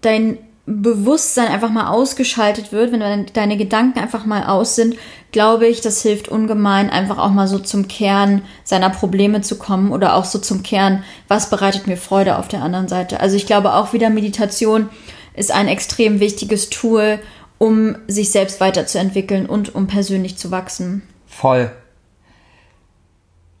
dein 0.00 0.38
Bewusstsein 0.66 1.48
einfach 1.48 1.70
mal 1.70 1.88
ausgeschaltet 1.88 2.72
wird, 2.72 2.90
wenn 2.90 3.26
deine- 3.32 3.56
Gedanken 3.56 3.98
einfach 3.98 4.24
mal 4.24 4.44
aus 4.44 4.76
sind, 4.76 4.96
glaube 5.30 5.66
ich, 5.66 5.82
das 5.82 6.00
hilft 6.00 6.28
ungemein, 6.28 6.88
einfach 6.88 7.18
auch 7.18 7.30
mal 7.30 7.48
so 7.48 7.58
zum 7.58 7.86
Kern 7.86 8.42
seiner 8.62 8.88
Probleme 8.88 9.42
zu 9.42 9.58
kommen 9.58 9.92
oder 9.92 10.14
auch 10.14 10.24
so 10.24 10.38
zum 10.38 10.62
Kern, 10.62 11.04
was 11.28 11.50
bereitet 11.50 11.86
mir 11.86 11.96
Freude 11.96 12.38
auf 12.38 12.48
der 12.48 12.62
anderen 12.62 12.88
Seite. 12.88 13.20
Also 13.20 13.36
ich 13.36 13.46
glaube 13.46 13.74
auch 13.74 13.92
wieder 13.92 14.08
Meditation 14.08 14.88
ist 15.34 15.52
ein 15.52 15.68
extrem 15.68 16.20
wichtiges 16.20 16.70
Tool, 16.70 17.18
um 17.58 17.96
sich 18.06 18.30
selbst 18.30 18.60
weiterzuentwickeln 18.60 19.46
und 19.46 19.74
um 19.74 19.86
persönlich 19.86 20.38
zu 20.38 20.50
wachsen. 20.50 21.02
voll. 21.26 21.70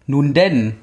Nun 0.06 0.34
denn, 0.34 0.76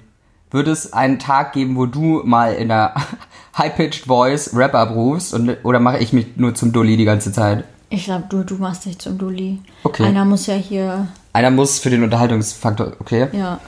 wird 0.52 0.68
es 0.68 0.94
einen 0.94 1.20
Tag 1.20 1.54
geben, 1.54 1.76
wo 1.76 1.86
du 1.86 2.22
mal 2.26 2.54
in 2.54 2.72
einer 2.72 2.94
High-Pitched 3.58 4.06
Voice 4.06 4.56
Rap 4.56 4.74
abrufst 4.76 5.34
und, 5.34 5.58
oder 5.64 5.80
mache 5.80 6.00
ich 6.00 6.14
mich 6.14 6.38
nur 6.38 6.54
zum 6.56 6.72
Dulli 6.74 6.98
die 6.98 7.06
ganze 7.06 7.32
Zeit? 7.32 7.64
Ich 7.90 8.06
glaube, 8.06 8.26
du, 8.30 8.44
du 8.44 8.56
machst 8.56 8.86
dich 8.86 9.00
zum 9.00 9.18
Dulli. 9.18 9.60
Okay. 9.84 10.04
Einer 10.04 10.24
muss 10.26 10.48
ja 10.48 10.54
hier, 10.56 11.08
Einer 11.34 11.52
muss 11.52 11.80
für 11.80 11.90
den 11.90 12.04
Unterhaltungsfaktor, 12.04 12.94
okay? 13.00 13.28
ja. 13.34 13.60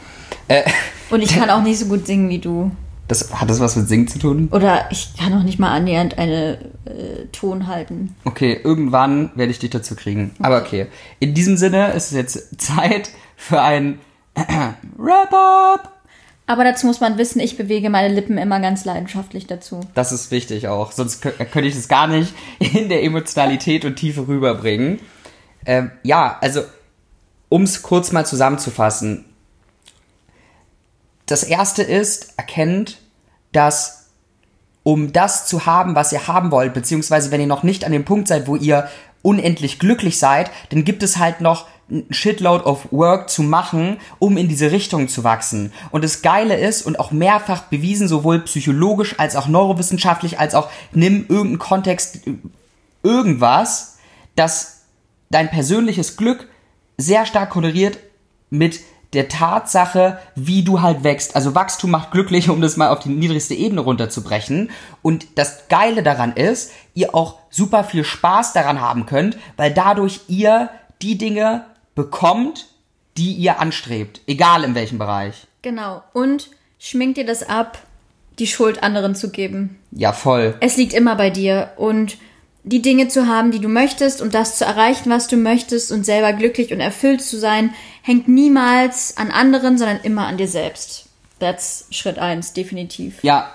Äh, 0.47 0.63
Und 1.09 1.21
ich 1.21 1.35
kann 1.37 1.49
auch 1.49 1.61
nicht 1.61 1.79
so 1.79 1.85
gut 1.87 2.07
singen 2.07 2.29
wie 2.29 2.39
du. 2.39 2.71
das, 3.09 3.33
hat 3.33 3.49
das 3.49 3.59
was 3.59 3.75
mit 3.75 3.87
Singen 3.89 4.07
zu 4.07 4.19
tun? 4.19 4.47
Oder 4.51 4.85
ich 4.91 5.13
kann 5.17 5.33
auch 5.33 5.43
nicht 5.43 5.59
mal 5.59 5.71
annähernd 5.75 6.17
eine 6.17 6.57
äh, 6.85 7.25
Ton 7.33 7.67
halten. 7.67 8.15
Okay, 8.23 8.59
irgendwann 8.63 9.31
werde 9.35 9.51
ich 9.51 9.59
dich 9.59 9.69
dazu 9.71 9.95
kriegen. 9.95 10.31
Aber 10.39 10.61
okay. 10.61 10.87
In 11.19 11.33
diesem 11.33 11.57
Sinne 11.57 11.91
ist 11.91 12.07
es 12.07 12.11
jetzt 12.13 12.61
Zeit 12.61 13.09
für 13.35 13.61
ein 13.61 13.99
Wrap-Up. 14.97 15.91
Aber 16.45 16.63
dazu 16.65 16.85
muss 16.87 16.99
man 16.99 17.17
wissen, 17.17 17.39
ich 17.39 17.55
bewege 17.57 17.89
meine 17.89 18.13
Lippen 18.13 18.37
immer 18.37 18.59
ganz 18.59 18.83
leidenschaftlich 18.83 19.47
dazu. 19.47 19.79
Das 19.93 20.11
ist 20.11 20.29
wichtig 20.29 20.67
auch. 20.67 20.91
Sonst 20.91 21.23
kö- 21.23 21.31
könnte 21.45 21.69
ich 21.69 21.75
das 21.75 21.87
gar 21.87 22.07
nicht 22.07 22.33
in 22.59 22.89
der 22.89 23.03
Emotionalität 23.03 23.85
und 23.85 23.95
Tiefe 23.95 24.27
rüberbringen. 24.27 24.99
Ähm, 25.65 25.91
ja, 26.03 26.37
also, 26.41 26.61
um 27.47 27.63
es 27.63 27.81
kurz 27.81 28.11
mal 28.11 28.25
zusammenzufassen. 28.25 29.25
Das 31.25 31.43
erste 31.43 31.83
ist, 31.83 32.33
erkennt, 32.37 32.97
dass 33.53 34.09
um 34.83 35.13
das 35.13 35.45
zu 35.47 35.65
haben, 35.65 35.95
was 35.95 36.11
ihr 36.11 36.27
haben 36.27 36.51
wollt, 36.51 36.73
beziehungsweise 36.73 37.31
wenn 37.31 37.39
ihr 37.39 37.47
noch 37.47 37.63
nicht 37.63 37.85
an 37.85 37.93
dem 37.93 38.03
Punkt 38.03 38.27
seid, 38.27 38.47
wo 38.47 38.57
ihr 38.57 38.89
unendlich 39.21 39.79
glücklich 39.79 40.19
seid, 40.19 40.51
dann 40.71 40.83
gibt 40.83 41.01
es 41.03 41.17
halt 41.17 41.39
noch 41.39 41.67
Shitload 42.09 42.63
of 42.63 42.87
Work 42.91 43.29
zu 43.29 43.43
machen, 43.43 43.97
um 44.19 44.37
in 44.37 44.47
diese 44.47 44.71
Richtung 44.71 45.07
zu 45.07 45.23
wachsen. 45.23 45.73
Und 45.91 46.03
das 46.03 46.21
Geile 46.21 46.57
ist 46.57 46.83
und 46.83 46.99
auch 46.99 47.11
mehrfach 47.11 47.63
bewiesen, 47.63 48.07
sowohl 48.07 48.39
psychologisch 48.41 49.19
als 49.19 49.35
auch 49.35 49.47
neurowissenschaftlich, 49.47 50.39
als 50.39 50.55
auch 50.55 50.69
nimm 50.91 51.25
irgendeinen 51.27 51.59
Kontext, 51.59 52.21
irgendwas, 53.03 53.97
dass 54.35 54.83
dein 55.29 55.49
persönliches 55.49 56.17
Glück 56.17 56.47
sehr 56.97 57.25
stark 57.25 57.49
korreliert 57.51 57.99
mit 58.49 58.79
der 59.13 59.29
Tatsache, 59.29 60.17
wie 60.35 60.63
du 60.63 60.81
halt 60.81 61.03
wächst. 61.03 61.35
Also 61.35 61.53
Wachstum 61.53 61.91
macht 61.91 62.11
glücklich, 62.11 62.49
um 62.49 62.61
das 62.61 62.77
mal 62.77 62.89
auf 62.89 62.99
die 62.99 63.09
niedrigste 63.09 63.53
Ebene 63.53 63.81
runterzubrechen. 63.81 64.71
Und 65.01 65.27
das 65.35 65.67
Geile 65.69 66.01
daran 66.01 66.33
ist, 66.33 66.71
ihr 66.95 67.13
auch 67.13 67.37
super 67.49 67.83
viel 67.83 68.03
Spaß 68.03 68.53
daran 68.53 68.81
haben 68.81 69.05
könnt, 69.05 69.37
weil 69.55 69.71
dadurch 69.71 70.21
ihr 70.27 70.69
die 71.01 71.17
Dinge 71.17 71.65
bekommt, 71.95 72.67
die 73.17 73.33
ihr 73.33 73.59
anstrebt. 73.59 74.21
Egal 74.27 74.63
in 74.63 74.75
welchem 74.75 74.97
Bereich. 74.97 75.47
Genau. 75.61 76.03
Und 76.13 76.49
schminkt 76.79 77.17
dir 77.17 77.25
das 77.25 77.43
ab, 77.43 77.79
die 78.39 78.47
Schuld 78.47 78.83
anderen 78.83 79.15
zu 79.15 79.29
geben. 79.29 79.79
Ja, 79.91 80.11
voll. 80.11 80.55
Es 80.59 80.77
liegt 80.77 80.93
immer 80.93 81.15
bei 81.15 81.29
dir 81.29 81.71
und 81.77 82.17
die 82.63 82.81
Dinge 82.81 83.09
zu 83.09 83.27
haben, 83.27 83.51
die 83.51 83.59
du 83.59 83.67
möchtest 83.67 84.21
und 84.21 84.33
das 84.33 84.57
zu 84.57 84.65
erreichen, 84.65 85.09
was 85.09 85.27
du 85.27 85.35
möchtest 85.35 85.91
und 85.91 86.05
selber 86.05 86.33
glücklich 86.33 86.71
und 86.71 86.79
erfüllt 86.79 87.21
zu 87.21 87.37
sein, 87.37 87.73
hängt 88.01 88.27
niemals 88.27 89.17
an 89.17 89.31
anderen, 89.31 89.77
sondern 89.77 89.99
immer 90.01 90.25
an 90.27 90.37
dir 90.37 90.47
selbst. 90.47 91.07
That's 91.39 91.87
Schritt 91.91 92.19
eins, 92.19 92.53
definitiv. 92.53 93.21
Ja, 93.23 93.51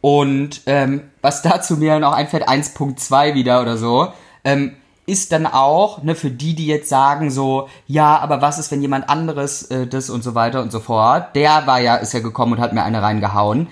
und 0.00 0.62
ähm, 0.66 1.02
was 1.22 1.42
dazu 1.42 1.76
mir 1.76 1.98
noch 2.00 2.12
einfällt, 2.12 2.48
1.2 2.48 3.34
wieder 3.34 3.62
oder 3.62 3.76
so, 3.76 4.12
ähm, 4.44 4.76
ist 5.08 5.32
dann 5.32 5.46
auch, 5.46 6.02
ne, 6.02 6.14
für 6.14 6.30
die, 6.30 6.54
die 6.54 6.66
jetzt 6.66 6.90
sagen 6.90 7.30
so, 7.30 7.68
ja, 7.86 8.18
aber 8.18 8.42
was 8.42 8.58
ist, 8.58 8.70
wenn 8.70 8.82
jemand 8.82 9.08
anderes 9.08 9.62
äh, 9.70 9.86
das 9.86 10.10
und 10.10 10.22
so 10.22 10.34
weiter 10.34 10.60
und 10.60 10.70
so 10.70 10.80
fort, 10.80 11.34
der 11.34 11.66
war 11.66 11.80
ja, 11.80 11.96
ist 11.96 12.12
ja 12.12 12.20
gekommen 12.20 12.52
und 12.52 12.60
hat 12.60 12.74
mir 12.74 12.82
eine 12.82 13.00
reingehauen, 13.02 13.68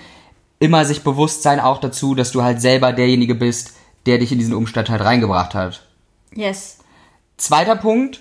immer 0.58 0.86
sich 0.86 1.04
bewusst 1.04 1.42
sein 1.42 1.60
auch 1.60 1.78
dazu, 1.78 2.14
dass 2.14 2.32
du 2.32 2.42
halt 2.42 2.62
selber 2.62 2.92
derjenige 2.94 3.34
bist, 3.34 3.74
der 4.06 4.18
dich 4.18 4.32
in 4.32 4.38
diesen 4.38 4.54
Umstand 4.54 4.88
halt 4.88 5.04
reingebracht 5.04 5.54
hat. 5.54 5.86
Yes. 6.34 6.78
Zweiter 7.36 7.76
Punkt, 7.76 8.20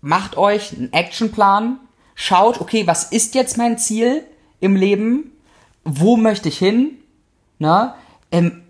macht 0.00 0.36
euch 0.36 0.76
einen 0.76 0.92
Actionplan, 0.92 1.78
schaut, 2.16 2.60
okay, 2.60 2.86
was 2.88 3.04
ist 3.04 3.36
jetzt 3.36 3.58
mein 3.58 3.78
Ziel 3.78 4.24
im 4.58 4.74
Leben? 4.74 5.30
Wo 5.84 6.16
möchte 6.16 6.48
ich 6.48 6.58
hin? 6.58 6.98
Ne? 7.60 7.94
Ähm, 8.32 8.62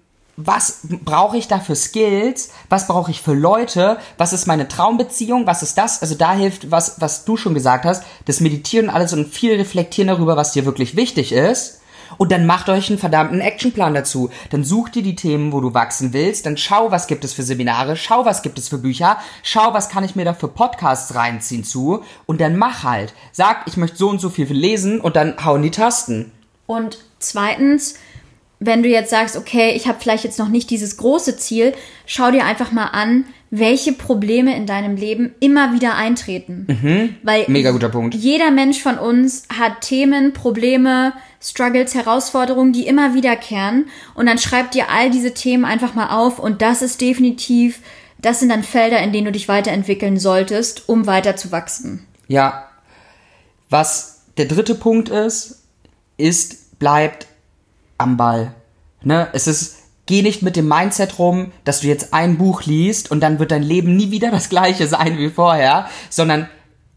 was 0.47 0.81
brauche 0.83 1.37
ich 1.37 1.49
da 1.49 1.59
für 1.59 1.77
Skills? 1.77 2.51
Was 2.69 2.87
brauche 2.87 3.11
ich 3.11 3.23
für 3.23 3.35
Leute? 3.35 3.99
Was 4.19 4.33
ist 4.33 4.47
meine 4.47 4.69
Traumbeziehung? 4.69 5.47
Was 5.47 5.63
ist 5.63 5.79
das? 5.79 6.03
Also 6.03 6.15
da 6.15 6.33
hilft, 6.33 6.71
was, 6.71 7.01
was 7.01 7.25
du 7.25 7.37
schon 7.37 7.55
gesagt 7.55 7.85
hast, 7.85 8.05
das 8.27 8.41
Meditieren 8.41 8.89
und 8.89 8.95
alles 8.95 9.13
und 9.13 9.33
viel 9.33 9.55
reflektieren 9.55 10.09
darüber, 10.09 10.37
was 10.37 10.53
dir 10.53 10.65
wirklich 10.65 10.97
wichtig 10.97 11.33
ist. 11.33 11.81
Und 12.19 12.33
dann 12.33 12.47
macht 12.47 12.69
euch 12.69 12.91
einen 12.91 12.99
verdammten 12.99 13.41
Actionplan 13.41 13.95
dazu. 13.95 14.31
Dann 14.51 14.65
sucht 14.65 14.95
dir 14.95 15.03
die 15.03 15.15
Themen, 15.15 15.53
wo 15.53 15.61
du 15.61 15.75
wachsen 15.75 16.13
willst. 16.13 16.45
Dann 16.47 16.57
schau, 16.57 16.91
was 16.91 17.07
gibt 17.07 17.25
es 17.25 17.33
für 17.33 17.43
Seminare. 17.43 17.97
Schau, 17.97 18.25
was 18.25 18.43
gibt 18.43 18.59
es 18.59 18.69
für 18.69 18.79
Bücher. 18.79 19.19
Schau, 19.43 19.73
was 19.73 19.89
kann 19.89 20.05
ich 20.05 20.17
mir 20.17 20.25
da 20.25 20.35
für 20.35 20.49
Podcasts 20.49 21.15
reinziehen 21.15 21.65
zu. 21.65 22.03
Und 22.27 22.41
dann 22.41 22.57
mach 22.57 22.83
halt. 22.83 23.15
Sag, 23.33 23.63
ich 23.67 23.77
möchte 23.77 23.97
so 23.97 24.09
und 24.09 24.21
so 24.21 24.29
viel 24.29 24.51
lesen 24.53 25.01
und 25.01 25.17
dann 25.17 25.45
hau 25.45 25.57
in 25.57 25.63
die 25.63 25.71
Tasten. 25.71 26.33
Und 26.67 26.99
zweitens, 27.19 27.95
wenn 28.61 28.83
du 28.83 28.91
jetzt 28.91 29.09
sagst, 29.09 29.37
okay, 29.37 29.73
ich 29.75 29.89
habe 29.89 29.99
vielleicht 30.01 30.23
jetzt 30.23 30.39
noch 30.39 30.49
nicht 30.49 30.69
dieses 30.69 30.99
große 30.99 31.39
Ziel, 31.39 31.73
schau 32.05 32.31
dir 32.31 32.45
einfach 32.45 32.73
mal 32.73 32.89
an, 32.89 33.25
welche 33.51 33.93
Probleme 33.93 34.55
in 34.55 34.67
deinem 34.67 34.97
Leben 34.97 35.35
immer 35.41 35.73
wieder 35.73 35.97
eintreten. 35.97 36.67
Mhm. 36.69 37.17
Weil 37.23 37.47
Mega 37.49 37.73
guter 37.73 37.89
Punkt. 37.89 38.15
jeder 38.15 38.51
Mensch 38.51 38.81
von 38.81 38.99
uns 38.99 39.45
hat 39.59 39.81
Themen, 39.81 40.35
Probleme, 40.35 41.15
Struggles, 41.43 41.95
Herausforderungen, 41.95 42.73
die 42.75 42.87
immer 42.87 43.15
wiederkehren. 43.15 43.87
Und 44.15 44.27
dann 44.27 44.39
schreib 44.39 44.71
dir 44.73 44.91
all 44.91 45.11
diese 45.11 45.33
Themen 45.33 45.65
einfach 45.65 45.95
mal 45.95 46.11
auf. 46.11 46.39
Und 46.39 46.61
das 46.61 46.83
ist 46.83 47.01
definitiv, 47.01 47.81
das 48.19 48.41
sind 48.41 48.51
dann 48.51 48.63
Felder, 48.63 49.03
in 49.03 49.13
denen 49.13 49.25
du 49.25 49.33
dich 49.33 49.49
weiterentwickeln 49.49 50.19
solltest, 50.19 50.89
um 50.89 51.07
weiter 51.07 51.35
zu 51.35 51.51
wachsen. 51.51 52.07
Ja. 52.29 52.69
Was 53.71 54.23
der 54.37 54.45
dritte 54.45 54.75
Punkt 54.75 55.09
ist, 55.09 55.65
ist, 56.19 56.79
bleibt 56.79 57.27
am 58.01 58.17
Ball. 58.17 58.55
Ne? 59.03 59.29
Es 59.33 59.47
ist, 59.47 59.77
geh 60.07 60.23
nicht 60.23 60.43
mit 60.43 60.57
dem 60.57 60.69
Mindset 60.69 61.19
rum, 61.19 61.53
dass 61.65 61.81
du 61.81 61.87
jetzt 61.87 62.13
ein 62.13 62.39
Buch 62.39 62.63
liest 62.65 63.11
und 63.11 63.21
dann 63.21 63.39
wird 63.39 63.51
dein 63.51 63.63
Leben 63.63 63.97
nie 63.97 64.11
wieder 64.11 64.31
das 64.31 64.49
gleiche 64.49 64.87
sein 64.87 65.19
wie 65.19 65.31
vorher, 65.31 65.87
sondern 66.09 66.49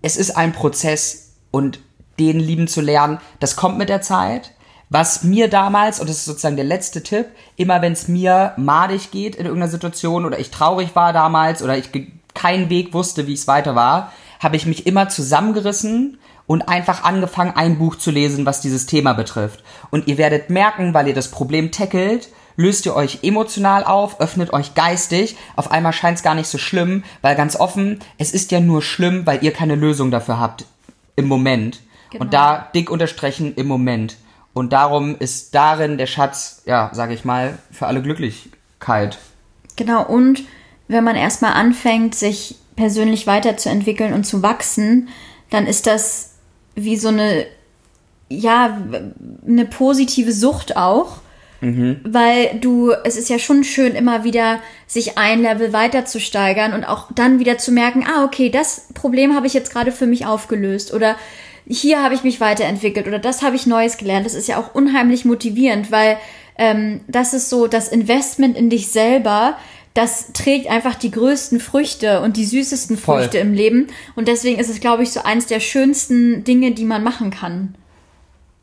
es 0.01 0.17
ist 0.17 0.35
ein 0.35 0.53
Prozess 0.53 1.35
und 1.51 1.79
den 2.19 2.39
lieben 2.39 2.67
zu 2.67 2.81
lernen, 2.81 3.19
das 3.39 3.55
kommt 3.55 3.77
mit 3.77 3.89
der 3.89 4.01
Zeit. 4.01 4.51
Was 4.89 5.23
mir 5.23 5.49
damals, 5.49 5.99
und 5.99 6.07
das 6.07 6.17
ist 6.17 6.25
sozusagen 6.25 6.55
der 6.55 6.65
letzte 6.65 7.01
Tipp, 7.01 7.27
immer 7.55 7.81
wenn 7.81 7.93
es 7.93 8.07
mir 8.07 8.53
madig 8.57 9.09
geht 9.09 9.35
in 9.35 9.45
irgendeiner 9.45 9.71
Situation 9.71 10.25
oder 10.25 10.37
ich 10.37 10.51
traurig 10.51 10.95
war 10.95 11.13
damals 11.13 11.63
oder 11.63 11.77
ich 11.77 11.89
keinen 12.35 12.69
Weg 12.69 12.93
wusste, 12.93 13.25
wie 13.25 13.33
es 13.33 13.47
weiter 13.47 13.73
war, 13.73 14.13
habe 14.39 14.55
ich 14.55 14.65
mich 14.65 14.85
immer 14.85 15.09
zusammengerissen 15.09 16.19
und 16.47 16.67
einfach 16.67 17.03
angefangen, 17.03 17.55
ein 17.55 17.77
Buch 17.77 17.95
zu 17.95 18.11
lesen, 18.11 18.45
was 18.45 18.61
dieses 18.61 18.85
Thema 18.85 19.13
betrifft. 19.13 19.63
Und 19.91 20.07
ihr 20.07 20.17
werdet 20.17 20.49
merken, 20.49 20.93
weil 20.93 21.07
ihr 21.07 21.13
das 21.13 21.31
Problem 21.31 21.71
tackelt, 21.71 22.29
löst 22.55 22.85
ihr 22.85 22.95
euch 22.95 23.19
emotional 23.23 23.83
auf, 23.83 24.19
öffnet 24.19 24.53
euch 24.53 24.75
geistig, 24.75 25.37
auf 25.55 25.71
einmal 25.71 25.93
scheint 25.93 26.17
es 26.17 26.23
gar 26.23 26.35
nicht 26.35 26.47
so 26.47 26.57
schlimm, 26.57 27.03
weil 27.21 27.35
ganz 27.35 27.55
offen, 27.55 27.99
es 28.17 28.31
ist 28.31 28.51
ja 28.51 28.59
nur 28.59 28.81
schlimm, 28.81 29.25
weil 29.25 29.43
ihr 29.43 29.51
keine 29.51 29.75
Lösung 29.75 30.11
dafür 30.11 30.39
habt 30.39 30.65
im 31.15 31.27
Moment. 31.27 31.79
Genau. 32.11 32.25
Und 32.25 32.33
da 32.33 32.69
dick 32.75 32.91
unterstreichen 32.91 33.55
im 33.55 33.67
Moment. 33.67 34.17
Und 34.53 34.71
darum 34.71 35.17
ist 35.17 35.55
darin 35.55 35.97
der 35.97 36.05
Schatz, 36.05 36.61
ja, 36.65 36.91
sage 36.93 37.13
ich 37.13 37.25
mal, 37.25 37.57
für 37.71 37.87
alle 37.87 38.03
Glücklichkeit. 38.03 39.17
Genau, 39.75 40.05
und 40.05 40.43
wenn 40.87 41.03
man 41.03 41.15
erstmal 41.15 41.53
anfängt, 41.53 42.13
sich 42.13 42.55
persönlich 42.75 43.25
weiterzuentwickeln 43.25 44.13
und 44.13 44.25
zu 44.25 44.43
wachsen, 44.43 45.09
dann 45.49 45.65
ist 45.65 45.87
das 45.87 46.32
wie 46.75 46.97
so 46.97 47.09
eine, 47.09 47.45
ja, 48.29 48.77
eine 49.47 49.65
positive 49.65 50.31
Sucht 50.31 50.77
auch. 50.77 51.17
Weil 52.03 52.59
du, 52.59 52.91
es 53.05 53.15
ist 53.15 53.29
ja 53.29 53.39
schon 53.39 53.63
schön, 53.63 53.95
immer 53.95 54.25
wieder 54.25 54.59
sich 54.85 55.17
ein 55.17 55.41
Level 55.41 55.71
weiter 55.71 56.03
zu 56.03 56.19
steigern 56.19 56.73
und 56.73 56.83
auch 56.83 57.07
dann 57.15 57.39
wieder 57.39 57.57
zu 57.57 57.71
merken, 57.71 58.05
ah, 58.05 58.25
okay, 58.25 58.49
das 58.49 58.89
Problem 58.93 59.33
habe 59.33 59.47
ich 59.47 59.53
jetzt 59.53 59.71
gerade 59.71 59.93
für 59.93 60.05
mich 60.05 60.25
aufgelöst 60.25 60.93
oder 60.93 61.15
hier 61.65 62.03
habe 62.03 62.15
ich 62.15 62.23
mich 62.23 62.41
weiterentwickelt 62.41 63.07
oder 63.07 63.19
das 63.19 63.43
habe 63.43 63.55
ich 63.55 63.65
Neues 63.65 63.95
gelernt. 63.95 64.25
Das 64.25 64.33
ist 64.33 64.49
ja 64.49 64.57
auch 64.57 64.75
unheimlich 64.75 65.23
motivierend, 65.23 65.89
weil 65.89 66.17
ähm, 66.57 66.99
das 67.07 67.33
ist 67.33 67.49
so 67.49 67.67
das 67.67 67.87
Investment 67.87 68.57
in 68.57 68.69
dich 68.69 68.89
selber, 68.89 69.57
das 69.93 70.33
trägt 70.33 70.67
einfach 70.69 70.95
die 70.95 71.11
größten 71.11 71.59
Früchte 71.59 72.21
und 72.21 72.37
die 72.37 72.45
süßesten 72.45 72.97
Voll. 72.97 73.21
Früchte 73.21 73.37
im 73.37 73.53
Leben. 73.53 73.87
Und 74.15 74.27
deswegen 74.27 74.59
ist 74.59 74.69
es, 74.69 74.79
glaube 74.79 75.03
ich, 75.03 75.11
so 75.11 75.21
eins 75.23 75.45
der 75.45 75.59
schönsten 75.59 76.43
Dinge, 76.43 76.71
die 76.71 76.85
man 76.85 77.03
machen 77.03 77.29
kann. 77.29 77.75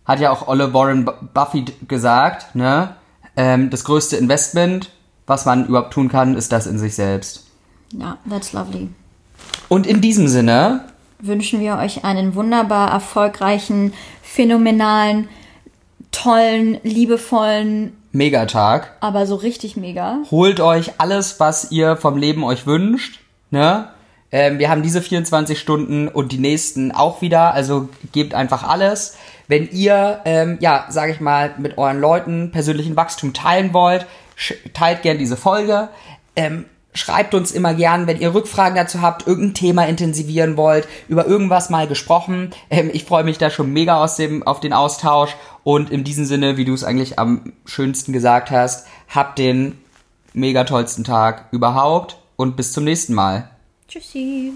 Hat 0.04 0.18
ja 0.18 0.30
auch 0.30 0.48
Olle 0.48 0.74
Warren 0.74 1.04
Bu- 1.04 1.12
Buffett 1.32 1.88
gesagt, 1.88 2.54
ne? 2.56 2.96
Ähm, 3.36 3.70
das 3.70 3.84
größte 3.84 4.16
Investment, 4.16 4.90
was 5.26 5.44
man 5.44 5.66
überhaupt 5.66 5.92
tun 5.92 6.08
kann, 6.08 6.36
ist 6.36 6.50
das 6.50 6.66
in 6.66 6.78
sich 6.78 6.94
selbst. 6.96 7.46
Ja, 7.92 8.18
that's 8.28 8.52
lovely. 8.52 8.88
Und 9.68 9.86
in 9.86 10.00
diesem 10.00 10.26
Sinne, 10.26 10.84
Wünschen 11.20 11.60
wir 11.60 11.76
euch 11.76 12.04
einen 12.04 12.34
wunderbar 12.34 12.90
erfolgreichen, 12.90 13.92
phänomenalen, 14.22 15.28
tollen, 16.12 16.78
liebevollen, 16.82 17.92
Megatag. 18.12 18.96
aber 19.00 19.26
so 19.26 19.36
richtig 19.36 19.76
mega. 19.76 20.18
Holt 20.30 20.60
euch 20.60 20.92
alles, 20.98 21.38
was 21.40 21.70
ihr 21.70 21.96
vom 21.96 22.16
Leben 22.16 22.44
euch 22.44 22.66
wünscht, 22.66 23.20
ne? 23.50 23.88
Ähm, 24.32 24.58
wir 24.58 24.70
haben 24.70 24.82
diese 24.82 25.02
24 25.02 25.58
Stunden 25.58 26.06
und 26.06 26.30
die 26.32 26.38
nächsten 26.38 26.92
auch 26.92 27.20
wieder, 27.20 27.52
also 27.52 27.88
gebt 28.12 28.32
einfach 28.34 28.62
alles. 28.62 29.16
Wenn 29.48 29.68
ihr, 29.70 30.20
ähm, 30.24 30.58
ja, 30.60 30.86
sage 30.88 31.12
ich 31.12 31.20
mal, 31.20 31.54
mit 31.58 31.78
euren 31.78 32.00
Leuten 32.00 32.52
persönlichen 32.52 32.94
Wachstum 32.94 33.32
teilen 33.32 33.74
wollt, 33.74 34.06
teilt 34.72 35.02
gern 35.02 35.18
diese 35.18 35.36
Folge. 35.36 35.88
Ähm, 36.36 36.66
schreibt 36.92 37.34
uns 37.34 37.52
immer 37.52 37.74
gern, 37.74 38.06
wenn 38.06 38.20
ihr 38.20 38.34
Rückfragen 38.34 38.76
dazu 38.76 39.00
habt, 39.00 39.26
irgendein 39.26 39.54
Thema 39.54 39.86
intensivieren 39.86 40.56
wollt, 40.56 40.88
über 41.08 41.26
irgendwas 41.26 41.70
mal 41.70 41.86
gesprochen. 41.86 42.50
Ähm, 42.68 42.90
ich 42.92 43.04
freue 43.04 43.24
mich 43.24 43.38
da 43.38 43.50
schon 43.50 43.72
mega 43.72 44.02
aus 44.02 44.16
dem, 44.16 44.46
auf 44.46 44.60
den 44.60 44.72
Austausch. 44.72 45.36
Und 45.62 45.90
in 45.90 46.04
diesem 46.04 46.24
Sinne, 46.24 46.56
wie 46.56 46.64
du 46.64 46.74
es 46.74 46.84
eigentlich 46.84 47.18
am 47.18 47.52
schönsten 47.64 48.12
gesagt 48.12 48.50
hast, 48.50 48.86
habt 49.08 49.38
den 49.38 49.78
mega 50.32 50.64
tollsten 50.64 51.04
Tag 51.04 51.46
überhaupt 51.52 52.18
und 52.36 52.56
bis 52.56 52.72
zum 52.72 52.84
nächsten 52.84 53.14
Mal. 53.14 53.50
Tschüssi. 53.88 54.52